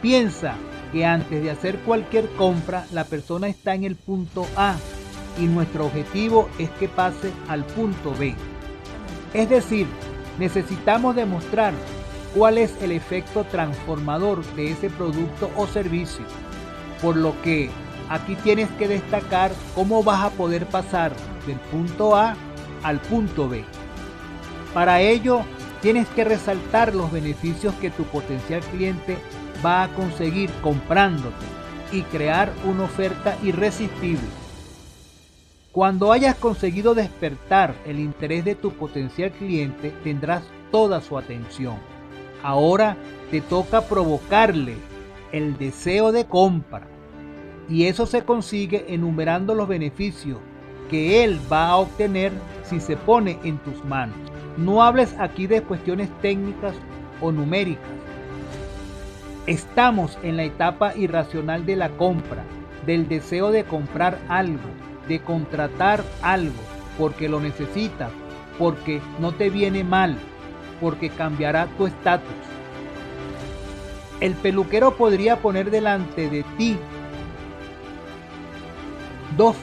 Piensa 0.00 0.54
que 0.92 1.04
antes 1.04 1.42
de 1.42 1.50
hacer 1.50 1.78
cualquier 1.80 2.28
compra 2.36 2.86
la 2.92 3.02
persona 3.02 3.48
está 3.48 3.74
en 3.74 3.82
el 3.82 3.96
punto 3.96 4.46
A 4.54 4.76
y 5.36 5.46
nuestro 5.46 5.86
objetivo 5.86 6.48
es 6.60 6.70
que 6.70 6.86
pase 6.86 7.32
al 7.48 7.64
punto 7.64 8.14
B. 8.16 8.36
Es 9.34 9.48
decir, 9.48 9.86
necesitamos 10.38 11.16
demostrar 11.16 11.74
cuál 12.34 12.58
es 12.58 12.74
el 12.82 12.92
efecto 12.92 13.44
transformador 13.44 14.44
de 14.54 14.72
ese 14.72 14.90
producto 14.90 15.50
o 15.56 15.66
servicio. 15.66 16.24
Por 17.00 17.16
lo 17.16 17.40
que 17.42 17.70
aquí 18.08 18.36
tienes 18.36 18.68
que 18.78 18.88
destacar 18.88 19.52
cómo 19.74 20.02
vas 20.02 20.24
a 20.24 20.30
poder 20.30 20.66
pasar 20.66 21.12
del 21.46 21.58
punto 21.58 22.16
A 22.16 22.36
al 22.82 23.00
punto 23.00 23.48
B. 23.48 23.64
Para 24.74 25.00
ello, 25.00 25.40
tienes 25.80 26.06
que 26.08 26.24
resaltar 26.24 26.94
los 26.94 27.10
beneficios 27.10 27.74
que 27.74 27.90
tu 27.90 28.04
potencial 28.04 28.60
cliente 28.60 29.16
va 29.64 29.84
a 29.84 29.88
conseguir 29.88 30.50
comprándote 30.62 31.46
y 31.92 32.02
crear 32.02 32.52
una 32.64 32.84
oferta 32.84 33.36
irresistible 33.42 34.45
cuando 35.76 36.10
hayas 36.10 36.36
conseguido 36.36 36.94
despertar 36.94 37.74
el 37.84 38.00
interés 38.00 38.46
de 38.46 38.54
tu 38.54 38.70
potencial 38.70 39.30
cliente, 39.30 39.92
tendrás 40.02 40.42
toda 40.70 41.02
su 41.02 41.18
atención. 41.18 41.76
Ahora 42.42 42.96
te 43.30 43.42
toca 43.42 43.82
provocarle 43.82 44.76
el 45.32 45.58
deseo 45.58 46.12
de 46.12 46.24
compra. 46.24 46.86
Y 47.68 47.84
eso 47.84 48.06
se 48.06 48.24
consigue 48.24 48.86
enumerando 48.88 49.54
los 49.54 49.68
beneficios 49.68 50.38
que 50.88 51.22
él 51.24 51.38
va 51.52 51.68
a 51.68 51.76
obtener 51.76 52.32
si 52.64 52.80
se 52.80 52.96
pone 52.96 53.38
en 53.44 53.58
tus 53.58 53.84
manos. 53.84 54.16
No 54.56 54.82
hables 54.82 55.14
aquí 55.18 55.46
de 55.46 55.60
cuestiones 55.60 56.08
técnicas 56.22 56.74
o 57.20 57.32
numéricas. 57.32 57.84
Estamos 59.46 60.18
en 60.22 60.38
la 60.38 60.44
etapa 60.44 60.96
irracional 60.96 61.66
de 61.66 61.76
la 61.76 61.90
compra, 61.90 62.44
del 62.86 63.08
deseo 63.08 63.50
de 63.50 63.64
comprar 63.64 64.18
algo, 64.30 64.70
de 65.08 65.20
contratar 65.20 66.02
algo 66.22 66.62
porque 66.98 67.28
lo 67.28 67.40
necesitas, 67.40 68.10
porque 68.58 69.00
no 69.20 69.32
te 69.32 69.50
viene 69.50 69.84
mal, 69.84 70.16
porque 70.80 71.10
cambiará 71.10 71.66
tu 71.76 71.86
estatus. 71.86 72.30
El 74.20 74.34
peluquero 74.34 74.96
podría 74.96 75.36
poner 75.36 75.70
delante 75.70 76.30
de 76.30 76.42
ti 76.56 76.78
dos 79.36 79.56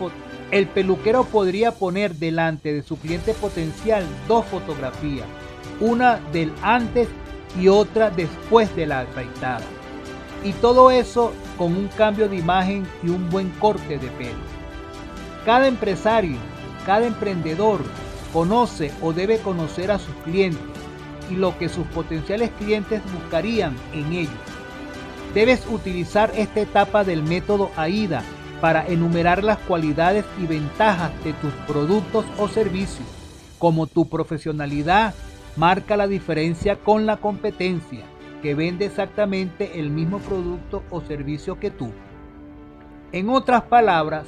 El 0.52 0.68
peluquero 0.68 1.24
podría 1.24 1.72
poner 1.72 2.16
delante 2.16 2.74
de 2.74 2.84
su 2.84 3.00
cliente 3.00 3.34
potencial 3.34 4.06
dos 4.28 4.46
fotografías, 4.46 5.26
una 5.80 6.20
del 6.32 6.54
antes 6.62 7.08
y 7.60 7.68
otra 7.68 8.12
después 8.12 8.76
de 8.76 8.86
la 8.86 9.02
afeitada. 9.02 9.66
Y 10.44 10.54
todo 10.54 10.92
eso 10.92 11.34
con 11.58 11.76
un 11.76 11.88
cambio 11.88 12.30
de 12.30 12.36
imagen 12.36 12.86
y 13.02 13.10
un 13.10 13.30
buen 13.30 13.50
corte 13.52 13.98
de 13.98 14.08
pelo. 14.10 14.53
Cada 15.46 15.68
empresario, 15.68 16.38
cada 16.86 17.06
emprendedor 17.06 17.82
conoce 18.32 18.92
o 19.02 19.14
debe 19.14 19.40
conocer 19.40 19.92
a 19.92 20.00
sus 20.00 20.16
clientes 20.24 20.62
y 21.30 21.36
lo 21.36 21.58
que 21.58 21.70
sus 21.70 21.86
potenciales 21.88 22.52
clientes 22.52 23.02
buscarían 23.14 23.76
en 23.94 24.14
ellos. 24.14 24.34
Debes 25.34 25.66
utilizar 25.70 26.32
esta 26.36 26.62
etapa 26.62 27.04
del 27.04 27.24
método 27.24 27.72
AIDA 27.76 28.24
para 28.62 28.86
enumerar 28.88 29.44
las 29.44 29.58
cualidades 29.60 30.26
y 30.42 30.48
ventajas 30.48 31.12
de 31.24 31.34
tus 31.34 31.52
productos 31.68 32.26
o 32.38 32.48
servicios, 32.48 33.08
como 33.60 33.88
tu 33.88 34.08
profesionalidad 34.08 35.14
marca 35.58 35.98
la 35.98 36.08
diferencia 36.08 36.78
con 36.78 37.06
la 37.06 37.18
competencia, 37.18 38.06
que 38.42 38.56
vende 38.56 38.86
exactamente 38.86 39.80
el 39.80 39.90
mismo 39.90 40.20
producto 40.20 40.84
o 40.90 41.02
servicio 41.02 41.60
que 41.60 41.72
tú. 41.72 41.92
En 43.12 43.30
otras 43.30 43.64
palabras, 43.64 44.26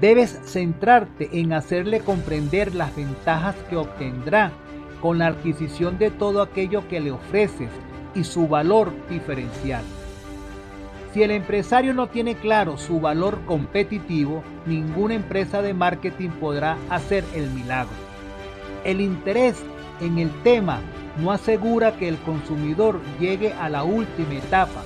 debes 0.00 0.40
centrarte 0.44 1.28
en 1.32 1.52
hacerle 1.52 2.00
comprender 2.00 2.74
las 2.74 2.94
ventajas 2.94 3.56
que 3.68 3.76
obtendrá 3.76 4.52
con 5.00 5.18
la 5.18 5.28
adquisición 5.28 5.98
de 5.98 6.10
todo 6.10 6.42
aquello 6.42 6.88
que 6.88 7.00
le 7.00 7.10
ofreces 7.10 7.70
y 8.14 8.24
su 8.24 8.48
valor 8.48 8.92
diferencial. 9.08 9.82
Si 11.12 11.22
el 11.22 11.30
empresario 11.30 11.94
no 11.94 12.08
tiene 12.08 12.34
claro 12.34 12.76
su 12.76 13.00
valor 13.00 13.38
competitivo, 13.46 14.42
ninguna 14.66 15.14
empresa 15.14 15.62
de 15.62 15.72
marketing 15.72 16.30
podrá 16.40 16.76
hacer 16.90 17.22
el 17.34 17.48
milagro. 17.50 17.94
El 18.84 19.00
interés 19.00 19.62
en 20.00 20.18
el 20.18 20.30
tema 20.42 20.80
no 21.20 21.30
asegura 21.30 21.96
que 21.96 22.08
el 22.08 22.16
consumidor 22.18 23.00
llegue 23.20 23.52
a 23.52 23.68
la 23.68 23.84
última 23.84 24.34
etapa, 24.34 24.82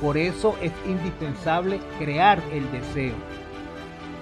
por 0.00 0.16
eso 0.16 0.56
es 0.62 0.72
indispensable 0.86 1.80
crear 1.98 2.40
el 2.52 2.70
deseo. 2.70 3.14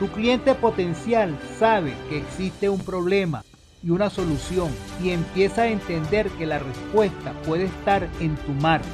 Tu 0.01 0.09
cliente 0.09 0.55
potencial 0.55 1.39
sabe 1.59 1.95
que 2.09 2.17
existe 2.17 2.71
un 2.71 2.81
problema 2.81 3.45
y 3.83 3.91
una 3.91 4.09
solución 4.09 4.71
y 5.03 5.11
empieza 5.11 5.63
a 5.63 5.67
entender 5.67 6.31
que 6.31 6.47
la 6.47 6.59
respuesta 6.59 7.35
puede 7.45 7.67
estar 7.67 8.09
en 8.19 8.35
tu 8.37 8.53
marca. 8.53 8.89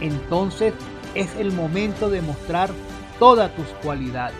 Entonces 0.00 0.74
es 1.14 1.36
el 1.36 1.52
momento 1.52 2.10
de 2.10 2.20
mostrar 2.20 2.70
todas 3.20 3.54
tus 3.54 3.68
cualidades. 3.84 4.34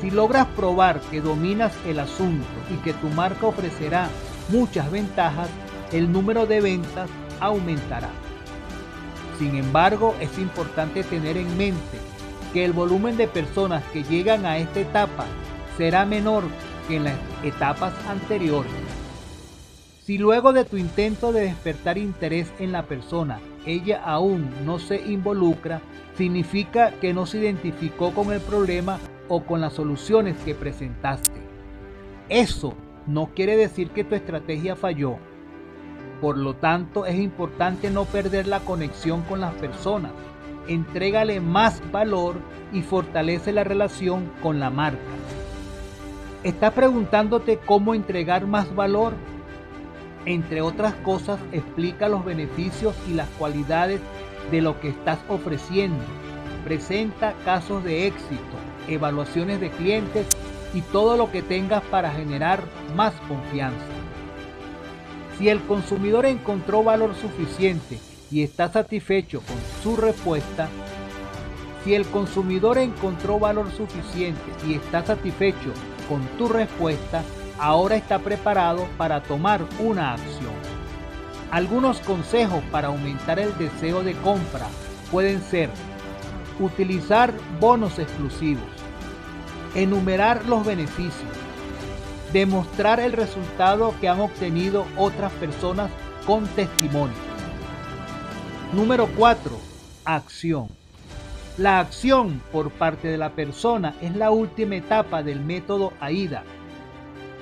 Si 0.00 0.10
logras 0.10 0.48
probar 0.48 1.00
que 1.12 1.20
dominas 1.20 1.72
el 1.86 2.00
asunto 2.00 2.48
y 2.68 2.82
que 2.82 2.92
tu 2.92 3.06
marca 3.10 3.46
ofrecerá 3.46 4.08
muchas 4.48 4.90
ventajas, 4.90 5.48
el 5.92 6.10
número 6.10 6.44
de 6.46 6.60
ventas 6.60 7.08
aumentará. 7.38 8.10
Sin 9.38 9.54
embargo, 9.54 10.16
es 10.18 10.36
importante 10.40 11.04
tener 11.04 11.36
en 11.36 11.56
mente 11.56 12.17
que 12.52 12.64
el 12.64 12.72
volumen 12.72 13.16
de 13.16 13.28
personas 13.28 13.82
que 13.92 14.02
llegan 14.04 14.46
a 14.46 14.58
esta 14.58 14.80
etapa 14.80 15.26
será 15.76 16.04
menor 16.04 16.44
que 16.86 16.96
en 16.96 17.04
las 17.04 17.14
etapas 17.44 17.92
anteriores. 18.08 18.72
Si 20.02 20.16
luego 20.16 20.52
de 20.54 20.64
tu 20.64 20.78
intento 20.78 21.32
de 21.32 21.42
despertar 21.42 21.98
interés 21.98 22.50
en 22.58 22.72
la 22.72 22.84
persona, 22.84 23.40
ella 23.66 24.02
aún 24.02 24.48
no 24.64 24.78
se 24.78 24.96
involucra, 24.96 25.82
significa 26.16 26.92
que 26.92 27.12
no 27.12 27.26
se 27.26 27.38
identificó 27.38 28.12
con 28.12 28.32
el 28.32 28.40
problema 28.40 28.98
o 29.28 29.44
con 29.44 29.60
las 29.60 29.74
soluciones 29.74 30.36
que 30.38 30.54
presentaste. 30.54 31.42
Eso 32.30 32.74
no 33.06 33.30
quiere 33.34 33.56
decir 33.56 33.90
que 33.90 34.04
tu 34.04 34.14
estrategia 34.14 34.76
falló. 34.76 35.16
Por 36.20 36.38
lo 36.38 36.54
tanto, 36.54 37.06
es 37.06 37.16
importante 37.16 37.90
no 37.90 38.04
perder 38.04 38.46
la 38.46 38.60
conexión 38.60 39.22
con 39.22 39.40
las 39.40 39.54
personas. 39.54 40.12
Entrégale 40.68 41.40
más 41.40 41.80
valor 41.90 42.36
y 42.74 42.82
fortalece 42.82 43.52
la 43.52 43.64
relación 43.64 44.30
con 44.42 44.60
la 44.60 44.68
marca. 44.68 45.00
¿Estás 46.44 46.74
preguntándote 46.74 47.58
cómo 47.58 47.94
entregar 47.94 48.46
más 48.46 48.74
valor? 48.74 49.14
Entre 50.26 50.60
otras 50.60 50.92
cosas, 50.96 51.40
explica 51.52 52.08
los 52.08 52.22
beneficios 52.22 52.94
y 53.08 53.14
las 53.14 53.28
cualidades 53.30 54.00
de 54.50 54.60
lo 54.60 54.78
que 54.78 54.90
estás 54.90 55.18
ofreciendo. 55.28 56.04
Presenta 56.64 57.32
casos 57.46 57.82
de 57.82 58.06
éxito, 58.06 58.56
evaluaciones 58.88 59.60
de 59.60 59.70
clientes 59.70 60.26
y 60.74 60.82
todo 60.82 61.16
lo 61.16 61.32
que 61.32 61.40
tengas 61.40 61.82
para 61.84 62.10
generar 62.10 62.62
más 62.94 63.14
confianza. 63.26 63.86
Si 65.38 65.48
el 65.48 65.60
consumidor 65.62 66.26
encontró 66.26 66.82
valor 66.82 67.14
suficiente 67.14 67.98
y 68.30 68.42
está 68.42 68.70
satisfecho 68.70 69.40
con 69.40 69.56
su 69.82 69.96
respuesta, 69.96 70.68
si 71.84 71.94
el 71.94 72.06
consumidor 72.06 72.78
encontró 72.78 73.38
valor 73.38 73.70
suficiente 73.72 74.42
y 74.66 74.74
está 74.74 75.04
satisfecho 75.04 75.72
con 76.08 76.22
tu 76.36 76.48
respuesta, 76.48 77.22
ahora 77.58 77.96
está 77.96 78.18
preparado 78.18 78.86
para 78.96 79.22
tomar 79.22 79.64
una 79.78 80.12
acción. 80.14 80.52
Algunos 81.50 82.00
consejos 82.00 82.62
para 82.70 82.88
aumentar 82.88 83.38
el 83.38 83.56
deseo 83.56 84.02
de 84.02 84.14
compra 84.16 84.66
pueden 85.10 85.40
ser 85.40 85.70
utilizar 86.60 87.32
bonos 87.60 87.98
exclusivos, 87.98 88.64
enumerar 89.74 90.44
los 90.46 90.66
beneficios, 90.66 91.30
demostrar 92.32 93.00
el 93.00 93.12
resultado 93.12 93.94
que 94.00 94.08
han 94.08 94.20
obtenido 94.20 94.84
otras 94.96 95.32
personas 95.32 95.90
con 96.26 96.46
testimonio. 96.48 97.37
Número 98.72 99.08
4. 99.16 99.50
Acción. 100.04 100.68
La 101.56 101.80
acción 101.80 102.40
por 102.52 102.70
parte 102.70 103.08
de 103.08 103.18
la 103.18 103.30
persona 103.30 103.94
es 104.00 104.14
la 104.14 104.30
última 104.30 104.76
etapa 104.76 105.22
del 105.22 105.40
método 105.40 105.92
AIDA 106.00 106.44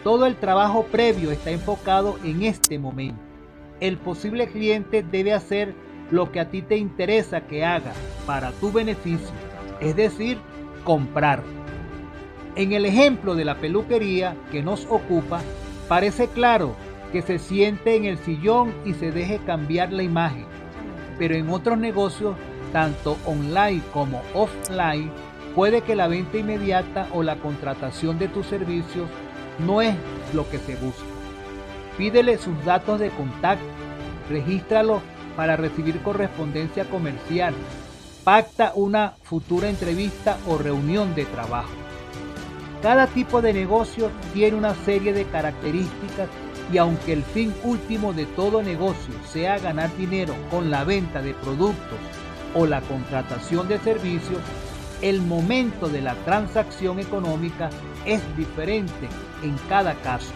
todo 0.06 0.26
el 0.26 0.36
trabajo 0.36 0.84
previo 0.84 1.32
está 1.32 1.50
enfocado 1.50 2.16
en 2.22 2.44
este 2.44 2.78
momento. 2.78 3.20
El 3.80 3.96
posible 3.96 4.46
cliente 4.46 5.02
debe 5.02 5.32
hacer 5.32 5.74
lo 6.12 6.30
que 6.30 6.38
a 6.38 6.48
ti 6.48 6.62
te 6.62 6.76
interesa 6.76 7.40
que 7.48 7.64
haga 7.64 7.92
para 8.24 8.52
tu 8.52 8.70
beneficio, 8.70 9.34
es 9.80 9.96
decir, 9.96 10.38
comprar. 10.84 11.42
En 12.54 12.72
el 12.72 12.86
ejemplo 12.86 13.34
de 13.34 13.44
la 13.44 13.56
peluquería 13.56 14.36
que 14.52 14.62
nos 14.62 14.86
ocupa, 14.86 15.40
parece 15.88 16.28
claro 16.28 16.76
que 17.10 17.20
se 17.20 17.40
siente 17.40 17.96
en 17.96 18.04
el 18.04 18.18
sillón 18.18 18.72
y 18.84 18.94
se 18.94 19.10
deje 19.10 19.40
cambiar 19.44 19.92
la 19.92 20.04
imagen. 20.04 20.46
Pero 21.18 21.34
en 21.34 21.48
otros 21.50 21.78
negocios, 21.78 22.36
tanto 22.72 23.16
online 23.24 23.82
como 23.92 24.22
offline, 24.34 25.10
puede 25.54 25.82
que 25.82 25.96
la 25.96 26.08
venta 26.08 26.36
inmediata 26.36 27.08
o 27.12 27.22
la 27.22 27.36
contratación 27.36 28.18
de 28.18 28.28
tus 28.28 28.46
servicios 28.46 29.08
no 29.66 29.80
es 29.80 29.94
lo 30.34 30.48
que 30.50 30.58
se 30.58 30.76
busca. 30.76 31.04
Pídele 31.96 32.36
sus 32.36 32.62
datos 32.64 33.00
de 33.00 33.08
contacto, 33.10 33.64
regístralo 34.28 35.00
para 35.36 35.56
recibir 35.56 36.02
correspondencia 36.02 36.84
comercial, 36.84 37.54
pacta 38.24 38.72
una 38.74 39.14
futura 39.22 39.68
entrevista 39.68 40.36
o 40.46 40.58
reunión 40.58 41.14
de 41.14 41.24
trabajo. 41.24 41.70
Cada 42.82 43.06
tipo 43.06 43.40
de 43.40 43.52
negocio 43.52 44.10
tiene 44.34 44.56
una 44.56 44.74
serie 44.74 45.12
de 45.12 45.24
características 45.24 46.28
y 46.72 46.78
aunque 46.78 47.12
el 47.12 47.22
fin 47.22 47.54
último 47.62 48.12
de 48.12 48.26
todo 48.26 48.62
negocio 48.62 49.14
sea 49.30 49.58
ganar 49.58 49.94
dinero 49.96 50.34
con 50.50 50.70
la 50.70 50.84
venta 50.84 51.22
de 51.22 51.34
productos 51.34 51.98
o 52.54 52.66
la 52.66 52.80
contratación 52.80 53.68
de 53.68 53.78
servicios, 53.78 54.40
el 55.02 55.20
momento 55.20 55.88
de 55.88 56.00
la 56.00 56.14
transacción 56.24 56.98
económica 56.98 57.70
es 58.04 58.20
diferente 58.36 59.08
en 59.42 59.56
cada 59.68 59.94
caso. 59.96 60.32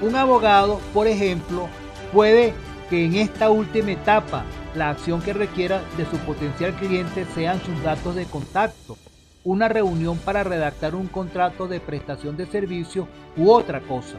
Un 0.00 0.16
abogado, 0.16 0.80
por 0.92 1.06
ejemplo, 1.06 1.68
puede 2.12 2.54
que 2.90 3.06
en 3.06 3.14
esta 3.14 3.50
última 3.50 3.92
etapa 3.92 4.44
la 4.74 4.90
acción 4.90 5.22
que 5.22 5.32
requiera 5.32 5.82
de 5.96 6.04
su 6.06 6.16
potencial 6.18 6.74
cliente 6.74 7.24
sean 7.34 7.62
sus 7.62 7.82
datos 7.82 8.14
de 8.16 8.24
contacto, 8.24 8.96
una 9.44 9.68
reunión 9.68 10.18
para 10.18 10.44
redactar 10.44 10.94
un 10.94 11.06
contrato 11.06 11.68
de 11.68 11.80
prestación 11.80 12.36
de 12.36 12.46
servicio 12.46 13.08
u 13.36 13.50
otra 13.50 13.80
cosa. 13.80 14.18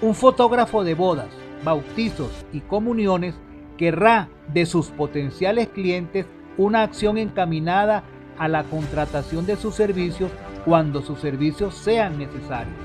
Un 0.00 0.14
fotógrafo 0.14 0.84
de 0.84 0.94
bodas, 0.94 1.26
bautizos 1.64 2.30
y 2.52 2.60
comuniones 2.60 3.34
querrá 3.76 4.28
de 4.46 4.64
sus 4.64 4.90
potenciales 4.90 5.66
clientes 5.70 6.24
una 6.56 6.82
acción 6.82 7.18
encaminada 7.18 8.04
a 8.38 8.46
la 8.46 8.62
contratación 8.62 9.44
de 9.44 9.56
sus 9.56 9.74
servicios 9.74 10.30
cuando 10.64 11.02
sus 11.02 11.18
servicios 11.18 11.74
sean 11.74 12.16
necesarios. 12.16 12.76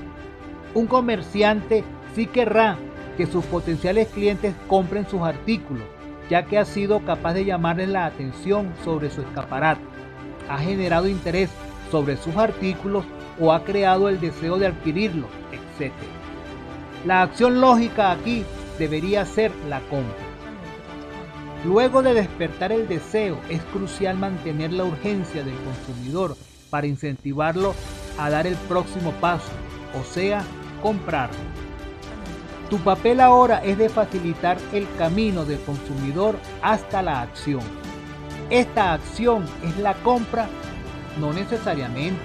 Un 0.74 0.88
comerciante 0.88 1.84
sí 2.16 2.26
querrá 2.26 2.78
que 3.16 3.26
sus 3.26 3.44
potenciales 3.44 4.08
clientes 4.08 4.52
compren 4.66 5.06
sus 5.06 5.22
artículos, 5.22 5.84
ya 6.28 6.46
que 6.46 6.58
ha 6.58 6.64
sido 6.64 7.04
capaz 7.04 7.34
de 7.34 7.44
llamarles 7.44 7.90
la 7.90 8.06
atención 8.06 8.72
sobre 8.84 9.08
su 9.10 9.20
escaparate, 9.20 9.82
ha 10.48 10.58
generado 10.58 11.06
interés 11.06 11.50
sobre 11.92 12.16
sus 12.16 12.36
artículos 12.36 13.04
o 13.38 13.52
ha 13.52 13.62
creado 13.62 14.08
el 14.08 14.18
deseo 14.18 14.58
de 14.58 14.66
adquirirlos, 14.66 15.30
etc. 15.52 15.92
La 17.04 17.20
acción 17.20 17.60
lógica 17.60 18.12
aquí 18.12 18.44
debería 18.78 19.26
ser 19.26 19.52
la 19.68 19.80
compra. 19.80 20.14
Luego 21.64 22.02
de 22.02 22.14
despertar 22.14 22.72
el 22.72 22.88
deseo, 22.88 23.38
es 23.50 23.62
crucial 23.64 24.16
mantener 24.16 24.72
la 24.72 24.84
urgencia 24.84 25.44
del 25.44 25.56
consumidor 25.56 26.36
para 26.70 26.86
incentivarlo 26.86 27.74
a 28.18 28.30
dar 28.30 28.46
el 28.46 28.56
próximo 28.56 29.12
paso, 29.20 29.52
o 29.98 30.04
sea, 30.04 30.42
comprar. 30.82 31.30
Tu 32.70 32.78
papel 32.78 33.20
ahora 33.20 33.62
es 33.62 33.76
de 33.76 33.90
facilitar 33.90 34.56
el 34.72 34.86
camino 34.96 35.44
del 35.44 35.60
consumidor 35.60 36.36
hasta 36.62 37.02
la 37.02 37.20
acción. 37.20 37.62
¿Esta 38.48 38.94
acción 38.94 39.44
es 39.62 39.76
la 39.78 39.94
compra? 39.94 40.48
No 41.20 41.32
necesariamente. 41.34 42.22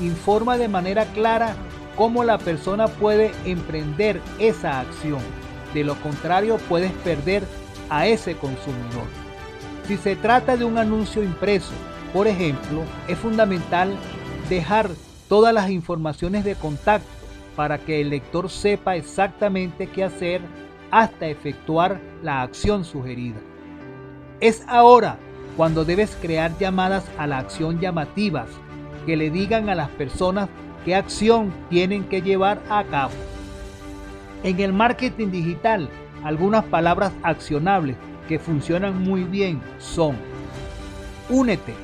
Informa 0.00 0.56
de 0.56 0.68
manera 0.68 1.04
clara 1.04 1.54
cómo 1.96 2.24
la 2.24 2.38
persona 2.38 2.86
puede 2.88 3.32
emprender 3.44 4.20
esa 4.38 4.80
acción. 4.80 5.20
De 5.74 5.82
lo 5.82 5.94
contrario, 5.96 6.58
puedes 6.68 6.92
perder 6.92 7.42
a 7.90 8.06
ese 8.06 8.36
consumidor. 8.36 9.06
Si 9.86 9.96
se 9.96 10.16
trata 10.16 10.56
de 10.56 10.64
un 10.64 10.78
anuncio 10.78 11.22
impreso, 11.22 11.72
por 12.12 12.26
ejemplo, 12.26 12.82
es 13.08 13.18
fundamental 13.18 13.94
dejar 14.48 14.90
todas 15.28 15.52
las 15.52 15.70
informaciones 15.70 16.44
de 16.44 16.54
contacto 16.54 17.08
para 17.56 17.78
que 17.78 18.00
el 18.00 18.10
lector 18.10 18.50
sepa 18.50 18.96
exactamente 18.96 19.86
qué 19.88 20.04
hacer 20.04 20.40
hasta 20.90 21.26
efectuar 21.26 22.00
la 22.22 22.42
acción 22.42 22.84
sugerida. 22.84 23.40
Es 24.40 24.62
ahora 24.68 25.18
cuando 25.56 25.84
debes 25.84 26.16
crear 26.20 26.56
llamadas 26.58 27.04
a 27.16 27.26
la 27.26 27.38
acción 27.38 27.80
llamativas 27.80 28.48
que 29.06 29.16
le 29.16 29.30
digan 29.30 29.70
a 29.70 29.74
las 29.74 29.88
personas 29.90 30.48
qué 30.86 30.94
acción 30.94 31.52
tienen 31.68 32.04
que 32.04 32.22
llevar 32.22 32.62
a 32.70 32.84
cabo. 32.84 33.12
En 34.44 34.60
el 34.60 34.72
marketing 34.72 35.32
digital, 35.32 35.90
algunas 36.22 36.64
palabras 36.64 37.12
accionables 37.24 37.96
que 38.28 38.38
funcionan 38.38 39.02
muy 39.02 39.24
bien 39.24 39.60
son 39.78 40.14
únete, 41.28 41.74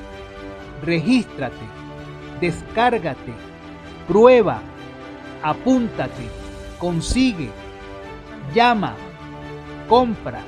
regístrate, 0.81 1.65
descárgate, 2.39 3.33
prueba, 4.07 4.61
apúntate, 5.43 6.23
consigue, 6.79 7.49
llama, 8.55 8.95
compra, 9.89 10.43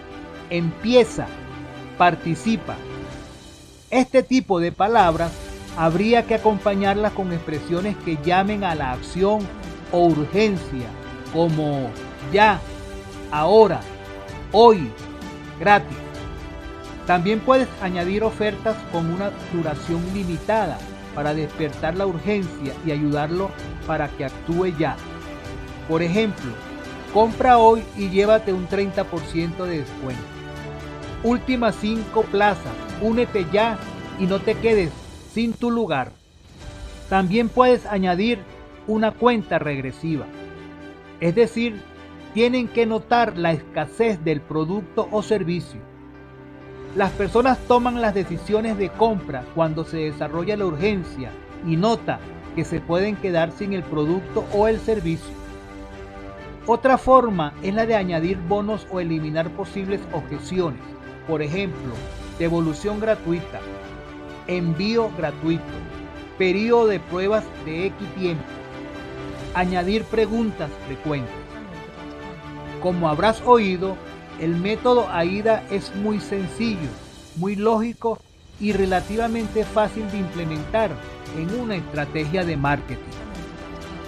empieza, 0.49 1.27
participa. 1.97 2.77
Este 3.89 4.23
tipo 4.23 4.61
de 4.61 4.71
palabras 4.71 5.44
habría 5.77 6.25
que 6.25 6.35
acompañarlas 6.35 7.11
con 7.13 7.33
expresiones 7.33 7.95
que 7.97 8.17
llamen 8.23 8.63
a 8.63 8.75
la 8.75 8.93
acción 8.93 9.39
o 9.91 10.05
urgencia, 10.05 10.87
como 11.33 11.89
ya, 12.31 12.59
ahora, 13.31 13.81
hoy, 14.51 14.89
gratis. 15.59 15.97
También 17.05 17.39
puedes 17.39 17.67
añadir 17.81 18.23
ofertas 18.23 18.75
con 18.91 19.11
una 19.11 19.31
duración 19.53 20.01
limitada 20.13 20.77
para 21.13 21.33
despertar 21.33 21.95
la 21.95 22.07
urgencia 22.07 22.73
y 22.85 22.91
ayudarlo 22.91 23.51
para 23.85 24.07
que 24.07 24.25
actúe 24.25 24.75
ya. 24.77 24.95
Por 25.87 26.01
ejemplo, 26.01 26.51
compra 27.13 27.59
hoy 27.59 27.83
y 27.95 28.09
llévate 28.09 28.53
un 28.53 28.67
30% 28.67 29.65
de 29.65 29.79
descuento. 29.79 30.23
Últimas 31.23 31.75
5 31.79 32.23
plazas, 32.23 32.73
únete 33.01 33.45
ya 33.51 33.77
y 34.19 34.25
no 34.25 34.39
te 34.39 34.55
quedes 34.55 34.91
sin 35.35 35.53
tu 35.53 35.69
lugar. 35.69 36.13
También 37.07 37.49
puedes 37.49 37.85
añadir 37.85 38.39
una 38.87 39.11
cuenta 39.11 39.59
regresiva. 39.59 40.25
Es 41.19 41.35
decir, 41.35 41.79
tienen 42.33 42.67
que 42.67 42.87
notar 42.87 43.37
la 43.37 43.51
escasez 43.51 44.23
del 44.23 44.41
producto 44.41 45.07
o 45.11 45.21
servicio 45.21 45.79
las 46.95 47.11
personas 47.11 47.57
toman 47.67 47.99
las 47.99 48.13
decisiones 48.13 48.77
de 48.77 48.87
compra 48.89 49.43
cuando 49.53 49.83
se 49.83 49.97
desarrolla 49.97 50.55
la 50.55 50.65
urgencia 50.65 51.29
y 51.67 51.75
nota 51.75 52.19
que 52.55 52.63
se 52.63 52.79
pueden 52.79 53.17
quedar 53.17 53.51
sin 53.51 53.73
el 53.73 53.83
producto 53.83 54.45
o 54.53 54.69
el 54.69 54.79
servicio. 54.79 55.33
Otra 56.67 56.97
forma 56.97 57.53
es 57.61 57.73
la 57.73 57.85
de 57.85 57.95
añadir 57.95 58.37
bonos 58.37 58.87
o 58.91 59.01
eliminar 59.01 59.49
posibles 59.49 59.99
objeciones. 60.13 60.79
Por 61.27 61.41
ejemplo, 61.41 61.93
devolución 62.39 63.01
gratuita, 63.01 63.59
envío 64.47 65.11
gratuito, 65.17 65.63
periodo 66.37 66.87
de 66.87 66.99
pruebas 66.99 67.43
de 67.65 67.87
X 67.87 68.15
tiempo, 68.15 68.43
añadir 69.53 70.03
preguntas 70.03 70.69
frecuentes. 70.85 71.33
Como 72.81 73.09
habrás 73.09 73.41
oído, 73.45 73.95
el 74.39 74.55
método 74.55 75.07
AIDA 75.09 75.63
es 75.71 75.95
muy 75.95 76.19
sencillo, 76.19 76.89
muy 77.37 77.55
lógico 77.55 78.19
y 78.59 78.73
relativamente 78.73 79.63
fácil 79.63 80.09
de 80.11 80.19
implementar 80.19 80.91
en 81.37 81.59
una 81.59 81.75
estrategia 81.75 82.43
de 82.45 82.57
marketing. 82.57 83.03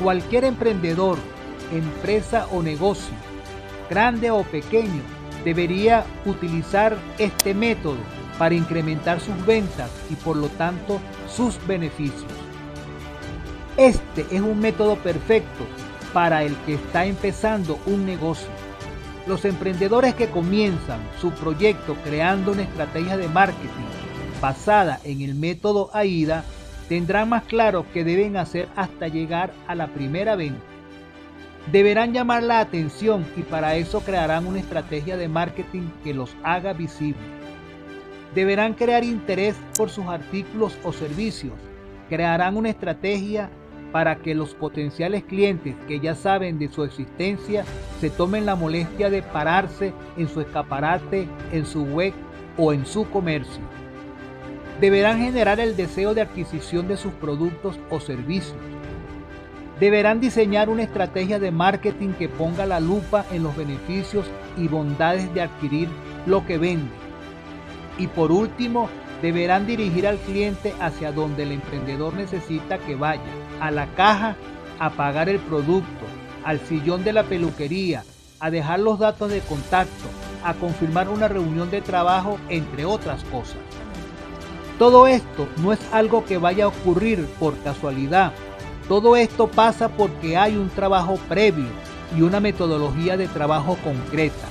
Cualquier 0.02 0.43
emprendedor, 0.43 1.17
empresa 1.73 2.47
o 2.52 2.62
negocio, 2.62 3.15
grande 3.89 4.32
o 4.32 4.43
pequeño, 4.43 5.02
debería 5.43 6.06
utilizar 6.26 6.97
este 7.17 7.54
método 7.54 8.16
para 8.38 8.56
incrementar 8.56 9.19
sus 9.19 9.45
ventas 9.45 9.89
y 10.10 10.15
por 10.15 10.36
lo 10.36 10.50
tanto 10.50 11.00
sus 11.28 11.58
beneficios. 11.67 12.32
Este 13.78 14.26
es 14.32 14.41
un 14.41 14.60
método 14.60 14.95
perfecto 14.97 15.65
para 16.13 16.43
el 16.43 16.56
que 16.65 16.76
está 16.76 17.06
empezando 17.06 17.80
un 17.86 18.06
negocio 18.06 18.50
los 19.28 19.43
emprendedores 19.43 20.15
que 20.15 20.30
comienzan 20.30 21.02
su 21.19 21.32
proyecto 21.32 21.95
creando 22.04 22.54
una 22.54 22.63
estrategia 22.63 23.17
de 23.17 23.28
marketing 23.28 23.69
basada 24.41 25.00
en 25.04 25.21
el 25.21 25.36
método 25.36 25.89
AIDA 25.93 26.45
tendrán 26.88 27.30
más 27.30 27.43
claro 27.43 27.86
qué 27.93 28.06
deben 28.06 28.38
hacer 28.38 28.69
hasta 28.76 29.10
llegar 29.10 29.52
a 29.67 29.76
la 29.76 29.88
primera 29.88 30.36
venta. 30.38 30.63
Deberán 31.71 32.13
llamar 32.13 32.43
la 32.43 32.62
atención 32.62 33.26
y 33.36 33.41
para 33.41 33.76
eso 33.76 34.00
crearán 34.00 34.47
una 34.47 34.60
estrategia 34.60 35.17
de 35.17 35.28
marketing 35.28 35.89
que 36.04 36.13
los 36.13 36.34
haga 36.43 36.71
visibles. 36.71 37.19
Deberán 38.38 38.76
crear 38.76 39.04
interés 39.04 39.56
por 39.76 39.89
sus 39.89 40.06
artículos 40.06 40.78
o 40.84 40.93
servicios. 40.93 41.56
Crearán 42.08 42.56
una 42.56 42.69
estrategia 42.69 43.50
para 43.91 44.17
que 44.17 44.36
los 44.36 44.54
potenciales 44.54 45.23
clientes 45.23 45.76
que 45.88 46.00
ya 46.00 46.13
saben 46.13 46.60
de 46.60 46.67
su 46.67 46.84
existencia 46.84 47.65
se 48.00 48.12
tomen 48.12 48.45
la 48.45 48.54
molestia 48.54 49.10
de 49.10 49.23
pararse 49.23 49.91
en 50.17 50.28
su 50.28 50.39
escaparate, 50.39 51.28
en 51.52 51.65
su 51.65 51.82
web 51.86 52.13
o 52.60 52.73
en 52.73 52.86
su 52.86 53.10
comercio. 53.10 53.63
Deberán 54.80 55.19
generar 55.19 55.60
el 55.60 55.76
deseo 55.76 56.13
de 56.13 56.21
adquisición 56.21 56.88
de 56.88 56.97
sus 56.97 57.13
productos 57.13 57.80
o 57.89 58.00
servicios. 58.00 58.60
Deberán 59.80 60.19
diseñar 60.19 60.69
una 60.69 60.84
estrategia 60.84 61.39
de 61.39 61.50
marketing 61.50 62.10
que 62.10 62.30
ponga 62.30 62.67
la 62.67 62.80
lupa 62.80 63.26
en 63.32 63.41
los 63.41 63.58
beneficios 63.58 64.28
y 64.58 64.67
bondades 64.67 65.34
de 65.34 65.41
adquirir 65.41 65.89
lo 66.28 66.45
que 66.45 66.60
vende. 66.60 67.07
Y 67.97 68.07
por 68.07 68.31
último, 68.31 68.89
deberán 69.21 69.65
dirigir 69.65 70.07
al 70.07 70.17
cliente 70.17 70.73
hacia 70.79 71.12
donde 71.12 71.43
el 71.43 71.51
emprendedor 71.51 72.13
necesita 72.13 72.77
que 72.77 72.95
vaya, 72.95 73.21
a 73.60 73.71
la 73.71 73.88
caja 73.95 74.36
a 74.79 74.91
pagar 74.91 75.29
el 75.29 75.39
producto, 75.39 76.05
al 76.43 76.60
sillón 76.60 77.03
de 77.03 77.13
la 77.13 77.23
peluquería, 77.23 78.03
a 78.39 78.51
dejar 78.51 78.79
los 78.79 78.99
datos 78.99 79.31
de 79.31 79.39
contacto, 79.41 80.07
a 80.43 80.53
confirmar 80.53 81.10
una 81.10 81.27
reunión 81.27 81.71
de 81.71 81.81
trabajo, 81.81 82.38
entre 82.49 82.86
otras 82.86 83.23
cosas. 83.25 83.57
Todo 84.77 85.07
esto 85.07 85.47
no 85.57 85.73
es 85.73 85.79
algo 85.91 86.23
que 86.23 86.38
vaya 86.38 86.65
a 86.65 86.67
ocurrir 86.67 87.25
por 87.39 87.57
casualidad. 87.63 88.31
Todo 88.88 89.15
esto 89.15 89.47
pasa 89.47 89.89
porque 89.89 90.38
hay 90.38 90.55
un 90.55 90.69
trabajo 90.69 91.17
previo 91.27 91.65
y 92.15 92.21
una 92.21 92.39
metodología 92.39 93.17
de 93.17 93.27
trabajo 93.27 93.75
concreta. 93.83 94.47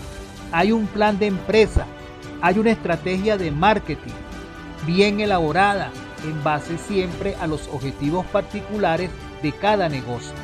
Hay 0.51 0.73
un 0.73 0.87
plan 0.89 1.19
de 1.19 1.27
empresa, 1.27 1.87
hay 2.41 2.59
una 2.59 2.71
estrategia 2.71 3.37
de 3.37 3.51
marketing 3.51 4.13
bien 4.87 5.21
elaborada 5.21 5.91
en 6.25 6.43
base 6.45 6.79
siempre 6.79 7.35
a 7.37 7.47
los 7.47 7.69
objetivos 7.69 8.27
particulares 8.27 9.11
de 9.43 9.53
cada 9.53 9.89
negocio. 9.89 10.35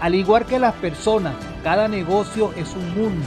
Al 0.00 0.14
igual 0.14 0.46
que 0.46 0.58
las 0.58 0.74
personas, 0.74 1.34
cada 1.62 1.88
negocio 1.88 2.52
es 2.56 2.74
un 2.74 2.94
mundo 2.94 3.26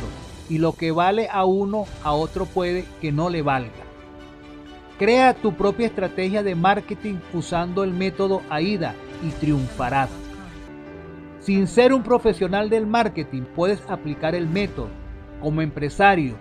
y 0.49 0.57
lo 0.57 0.73
que 0.73 0.91
vale 0.91 1.27
a 1.31 1.45
uno, 1.45 1.85
a 2.03 2.13
otro 2.13 2.45
puede 2.45 2.85
que 3.01 3.11
no 3.11 3.29
le 3.29 3.41
valga. 3.41 3.71
Crea 4.97 5.33
tu 5.33 5.53
propia 5.53 5.87
estrategia 5.87 6.43
de 6.43 6.55
marketing 6.55 7.15
usando 7.33 7.83
el 7.83 7.91
método 7.91 8.41
AIDA 8.49 8.93
y 9.23 9.31
triunfarás. 9.31 10.09
Sin 11.39 11.67
ser 11.67 11.91
un 11.91 12.03
profesional 12.03 12.69
del 12.69 12.85
marketing, 12.85 13.41
puedes 13.55 13.81
aplicar 13.89 14.35
el 14.35 14.47
método 14.47 14.89
como 15.41 15.61
empresario, 15.61 16.35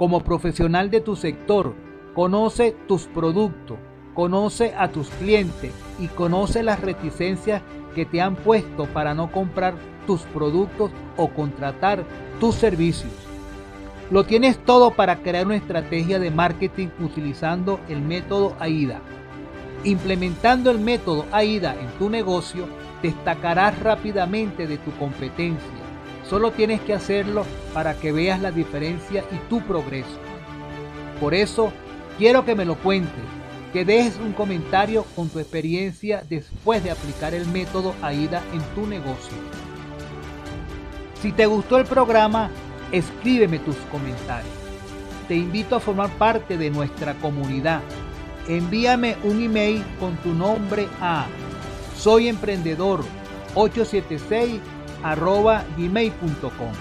como 0.00 0.24
profesional 0.24 0.88
de 0.88 1.02
tu 1.02 1.14
sector, 1.14 1.74
Conoce 2.14 2.74
tus 2.88 3.02
productos, 3.02 3.76
conoce 4.14 4.74
a 4.74 4.90
tus 4.90 5.10
clientes 5.10 5.72
y 5.98 6.06
conoce 6.08 6.62
las 6.62 6.80
reticencias 6.80 7.60
que 7.94 8.06
te 8.06 8.22
han 8.22 8.34
puesto 8.34 8.86
para 8.86 9.12
no 9.12 9.30
comprar 9.30 9.74
tus 10.06 10.22
productos 10.22 10.90
o 11.18 11.28
contratar 11.28 12.04
tus 12.40 12.54
servicios. 12.54 13.12
Lo 14.10 14.24
tienes 14.24 14.56
todo 14.64 14.92
para 14.92 15.16
crear 15.16 15.44
una 15.44 15.56
estrategia 15.56 16.18
de 16.18 16.30
marketing 16.30 16.88
utilizando 16.98 17.78
el 17.90 18.00
método 18.00 18.56
AIDA. 18.58 19.00
Implementando 19.84 20.70
el 20.70 20.80
método 20.80 21.26
AIDA 21.30 21.76
en 21.78 21.88
tu 21.98 22.08
negocio, 22.08 22.64
destacarás 23.02 23.78
rápidamente 23.80 24.66
de 24.66 24.78
tu 24.78 24.92
competencia. 24.92 25.79
Solo 26.30 26.52
tienes 26.52 26.80
que 26.82 26.94
hacerlo 26.94 27.44
para 27.74 27.94
que 27.94 28.12
veas 28.12 28.40
la 28.40 28.52
diferencia 28.52 29.24
y 29.32 29.36
tu 29.48 29.60
progreso. 29.62 30.20
Por 31.20 31.34
eso, 31.34 31.72
quiero 32.18 32.44
que 32.44 32.54
me 32.54 32.64
lo 32.64 32.76
cuentes, 32.76 33.24
que 33.72 33.84
dejes 33.84 34.16
un 34.18 34.32
comentario 34.32 35.04
con 35.16 35.28
tu 35.28 35.40
experiencia 35.40 36.22
después 36.30 36.84
de 36.84 36.92
aplicar 36.92 37.34
el 37.34 37.48
método 37.48 37.96
AIDA 38.00 38.44
en 38.52 38.60
tu 38.76 38.86
negocio. 38.86 39.36
Si 41.20 41.32
te 41.32 41.46
gustó 41.46 41.78
el 41.78 41.86
programa, 41.86 42.48
escríbeme 42.92 43.58
tus 43.58 43.74
comentarios. 43.90 44.54
Te 45.26 45.34
invito 45.34 45.74
a 45.74 45.80
formar 45.80 46.10
parte 46.10 46.56
de 46.56 46.70
nuestra 46.70 47.14
comunidad. 47.14 47.80
Envíame 48.46 49.16
un 49.24 49.42
email 49.42 49.82
con 49.98 50.14
tu 50.18 50.32
nombre 50.32 50.86
a 51.00 51.26
soyemprendedor876 51.98 54.60
arroba 54.60 54.79
gmail.com. 55.02 56.72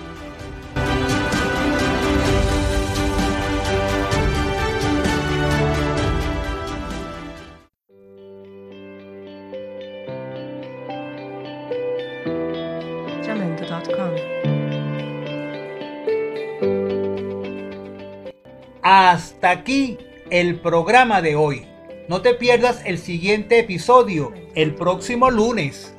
Hasta 18.81 19.51
aquí 19.51 19.97
el 20.29 20.59
programa 20.59 21.21
de 21.21 21.35
hoy. 21.35 21.65
No 22.07 22.21
te 22.21 22.33
pierdas 22.33 22.81
el 22.85 22.97
siguiente 22.97 23.59
episodio 23.59 24.33
el 24.55 24.73
próximo 24.73 25.29
lunes 25.29 25.95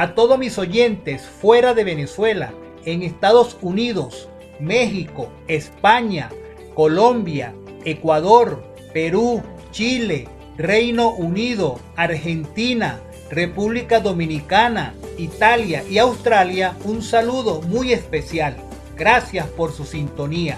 a 0.00 0.14
todos 0.14 0.38
mis 0.38 0.56
oyentes 0.56 1.20
fuera 1.20 1.74
de 1.74 1.84
Venezuela, 1.84 2.54
en 2.86 3.02
Estados 3.02 3.58
Unidos, 3.60 4.30
México, 4.58 5.30
España, 5.46 6.30
Colombia, 6.74 7.52
Ecuador, 7.84 8.64
Perú, 8.94 9.42
Chile, 9.72 10.26
Reino 10.56 11.10
Unido, 11.10 11.78
Argentina, 11.96 12.98
República 13.30 14.00
Dominicana, 14.00 14.94
Italia 15.18 15.84
y 15.86 15.98
Australia, 15.98 16.74
un 16.84 17.02
saludo 17.02 17.60
muy 17.60 17.92
especial. 17.92 18.56
Gracias 18.96 19.48
por 19.48 19.70
su 19.70 19.84
sintonía. 19.84 20.56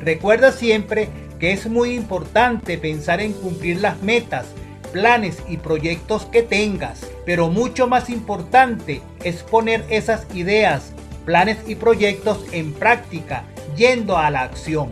Recuerda 0.00 0.50
siempre 0.50 1.10
que 1.38 1.52
es 1.52 1.68
muy 1.68 1.94
importante 1.94 2.76
pensar 2.76 3.20
en 3.20 3.34
cumplir 3.34 3.80
las 3.80 4.02
metas 4.02 4.46
planes 4.92 5.42
y 5.48 5.56
proyectos 5.56 6.26
que 6.26 6.42
tengas, 6.42 7.06
pero 7.24 7.48
mucho 7.48 7.86
más 7.86 8.10
importante 8.10 9.02
es 9.24 9.42
poner 9.42 9.84
esas 9.88 10.26
ideas, 10.34 10.92
planes 11.24 11.58
y 11.66 11.74
proyectos 11.74 12.44
en 12.52 12.72
práctica, 12.72 13.44
yendo 13.76 14.16
a 14.16 14.30
la 14.30 14.42
acción. 14.42 14.90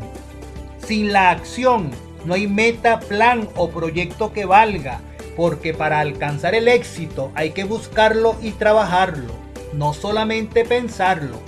Sin 0.87 1.13
la 1.13 1.31
acción 1.31 1.91
no 2.25 2.35
hay 2.35 2.47
meta, 2.47 3.01
plan 3.01 3.49
o 3.57 3.71
proyecto 3.71 4.33
que 4.33 4.45
valga, 4.45 5.01
porque 5.37 5.75
para 5.75 6.01
alcanzar 6.01 6.55
el 6.55 6.69
éxito 6.69 7.31
hay 7.35 7.51
que 7.51 7.65
buscarlo 7.65 8.37
y 8.43 8.53
trabajarlo, 8.53 9.35
no 9.73 9.93
solamente 9.93 10.65
pensarlo. 10.65 11.41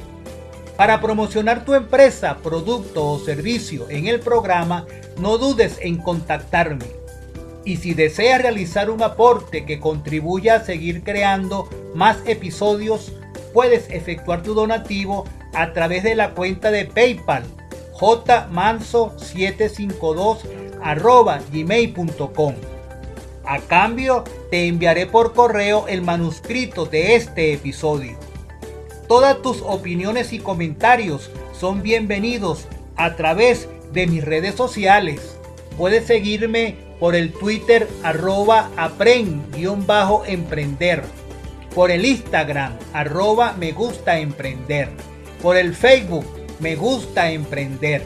Para 0.77 1.01
promocionar 1.01 1.65
tu 1.65 1.75
empresa, 1.75 2.39
producto 2.39 3.07
o 3.07 3.19
servicio 3.19 3.91
en 3.91 4.07
el 4.07 4.21
programa, 4.21 4.87
no 5.19 5.37
dudes 5.37 5.79
en 5.83 5.99
contactarme 5.99 7.00
y 7.65 7.77
si 7.77 7.95
deseas 7.95 8.43
realizar 8.43 8.91
un 8.91 9.03
aporte 9.03 9.65
que 9.65 9.81
contribuya 9.81 10.57
a 10.57 10.65
seguir 10.65 11.03
creando 11.03 11.69
más 11.95 12.19
episodios, 12.27 13.13
puedes 13.53 13.91
efectuar 13.91 14.43
tu 14.43 14.55
donativo 14.55 15.25
a 15.53 15.73
través 15.73 16.03
de 16.03 16.15
la 16.15 16.31
cuenta 16.31 16.71
de 16.71 16.87
PayPal 16.87 17.45
jmanso752 18.01 20.39
gmail.com. 21.53 22.55
A 23.45 23.59
cambio, 23.59 24.25
te 24.51 24.67
enviaré 24.67 25.05
por 25.07 25.35
correo 25.35 25.87
el 25.89 26.01
manuscrito 26.03 26.87
de 26.87 27.17
este 27.17 27.53
episodio. 27.53 28.17
Todas 29.09 29.43
tus 29.43 29.61
opiniones 29.63 30.33
y 30.33 30.39
comentarios 30.39 31.31
son 31.59 31.83
bienvenidos 31.83 32.69
a 32.97 33.17
través 33.17 33.69
de 33.93 34.07
mis 34.07 34.25
redes 34.25 34.55
sociales. 34.55 35.37
Puedes 35.77 36.07
seguirme 36.07 36.77
por 37.01 37.17
el 37.17 37.33
Twitter 37.33 37.89
arroba 38.05 38.71
aprend-emprender, 38.77 41.03
por 41.75 41.91
el 41.91 42.05
Instagram 42.05 42.79
arroba 42.93 43.57
me 43.59 43.73
gusta 43.73 44.21
emprender, 44.21 44.89
por 45.43 45.57
el 45.57 45.75
Facebook 45.75 46.27
me 46.61 46.77
gusta 46.77 47.33
emprender. 47.33 48.05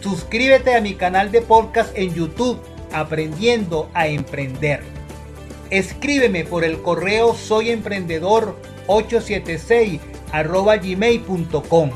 Suscríbete 0.00 0.74
a 0.76 0.80
mi 0.80 0.94
canal 0.94 1.32
de 1.32 1.42
podcast 1.42 1.90
en 1.98 2.14
YouTube 2.14 2.60
Aprendiendo 2.92 3.90
a 3.92 4.06
Emprender. 4.06 4.84
Escríbeme 5.70 6.44
por 6.44 6.62
el 6.64 6.80
correo 6.80 7.34
soyemprendedor876 7.34 9.98
arroba 10.32 10.76
gmail.com. 10.76 11.90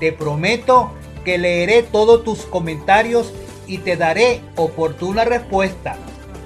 Te 0.00 0.10
prometo 0.12 0.90
que 1.24 1.38
leeré 1.38 1.84
todos 1.84 2.24
tus 2.24 2.40
comentarios 2.40 3.32
y 3.66 3.78
te 3.78 3.96
daré 3.96 4.42
oportuna 4.56 5.24
respuesta. 5.24 5.96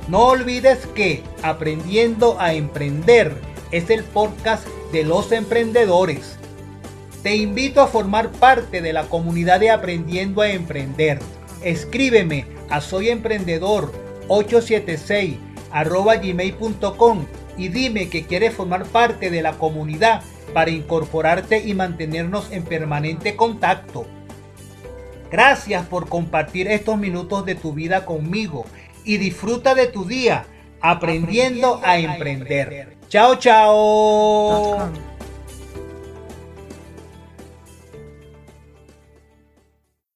No 0.09 0.29
olvides 0.29 0.87
que 0.95 1.23
Aprendiendo 1.43 2.41
a 2.41 2.55
Emprender 2.55 3.35
es 3.71 3.91
el 3.91 4.05
podcast 4.05 4.67
de 4.93 5.05
los 5.05 5.31
emprendedores. 5.33 6.39
Te 7.23 7.37
invito 7.37 7.81
a 7.81 7.87
formar 7.87 8.31
parte 8.31 8.83
de 8.83 8.93
la 8.93 9.05
comunidad 9.05 9.61
de 9.61 9.71
Aprendiendo 9.71 10.43
a 10.43 10.51
Emprender. 10.51 11.21
Escríbeme 11.63 12.47
a 12.71 12.81
soyemprendedor876 12.81 15.37
gmail.com 16.23 17.27
y 17.57 17.69
dime 17.69 18.09
que 18.09 18.25
quieres 18.25 18.55
formar 18.55 18.85
parte 18.87 19.31
de 19.31 19.43
la 19.43 19.53
comunidad 19.53 20.23
para 20.55 20.71
incorporarte 20.71 21.63
y 21.65 21.75
mantenernos 21.75 22.51
en 22.51 22.65
permanente 22.65 23.37
contacto. 23.37 24.07
Gracias 25.31 25.87
por 25.87 26.09
compartir 26.09 26.69
estos 26.69 26.99
minutos 26.99 27.45
de 27.47 27.55
tu 27.55 27.73
vida 27.73 28.05
conmigo 28.05 28.65
y 29.05 29.19
disfruta 29.19 29.75
de 29.75 29.87
tu 29.87 30.05
día 30.05 30.45
aprendiendo, 30.81 31.81
a, 31.85 31.99
emprender. 31.99 32.97
Chao, 33.09 33.37
chao. 33.37 34.91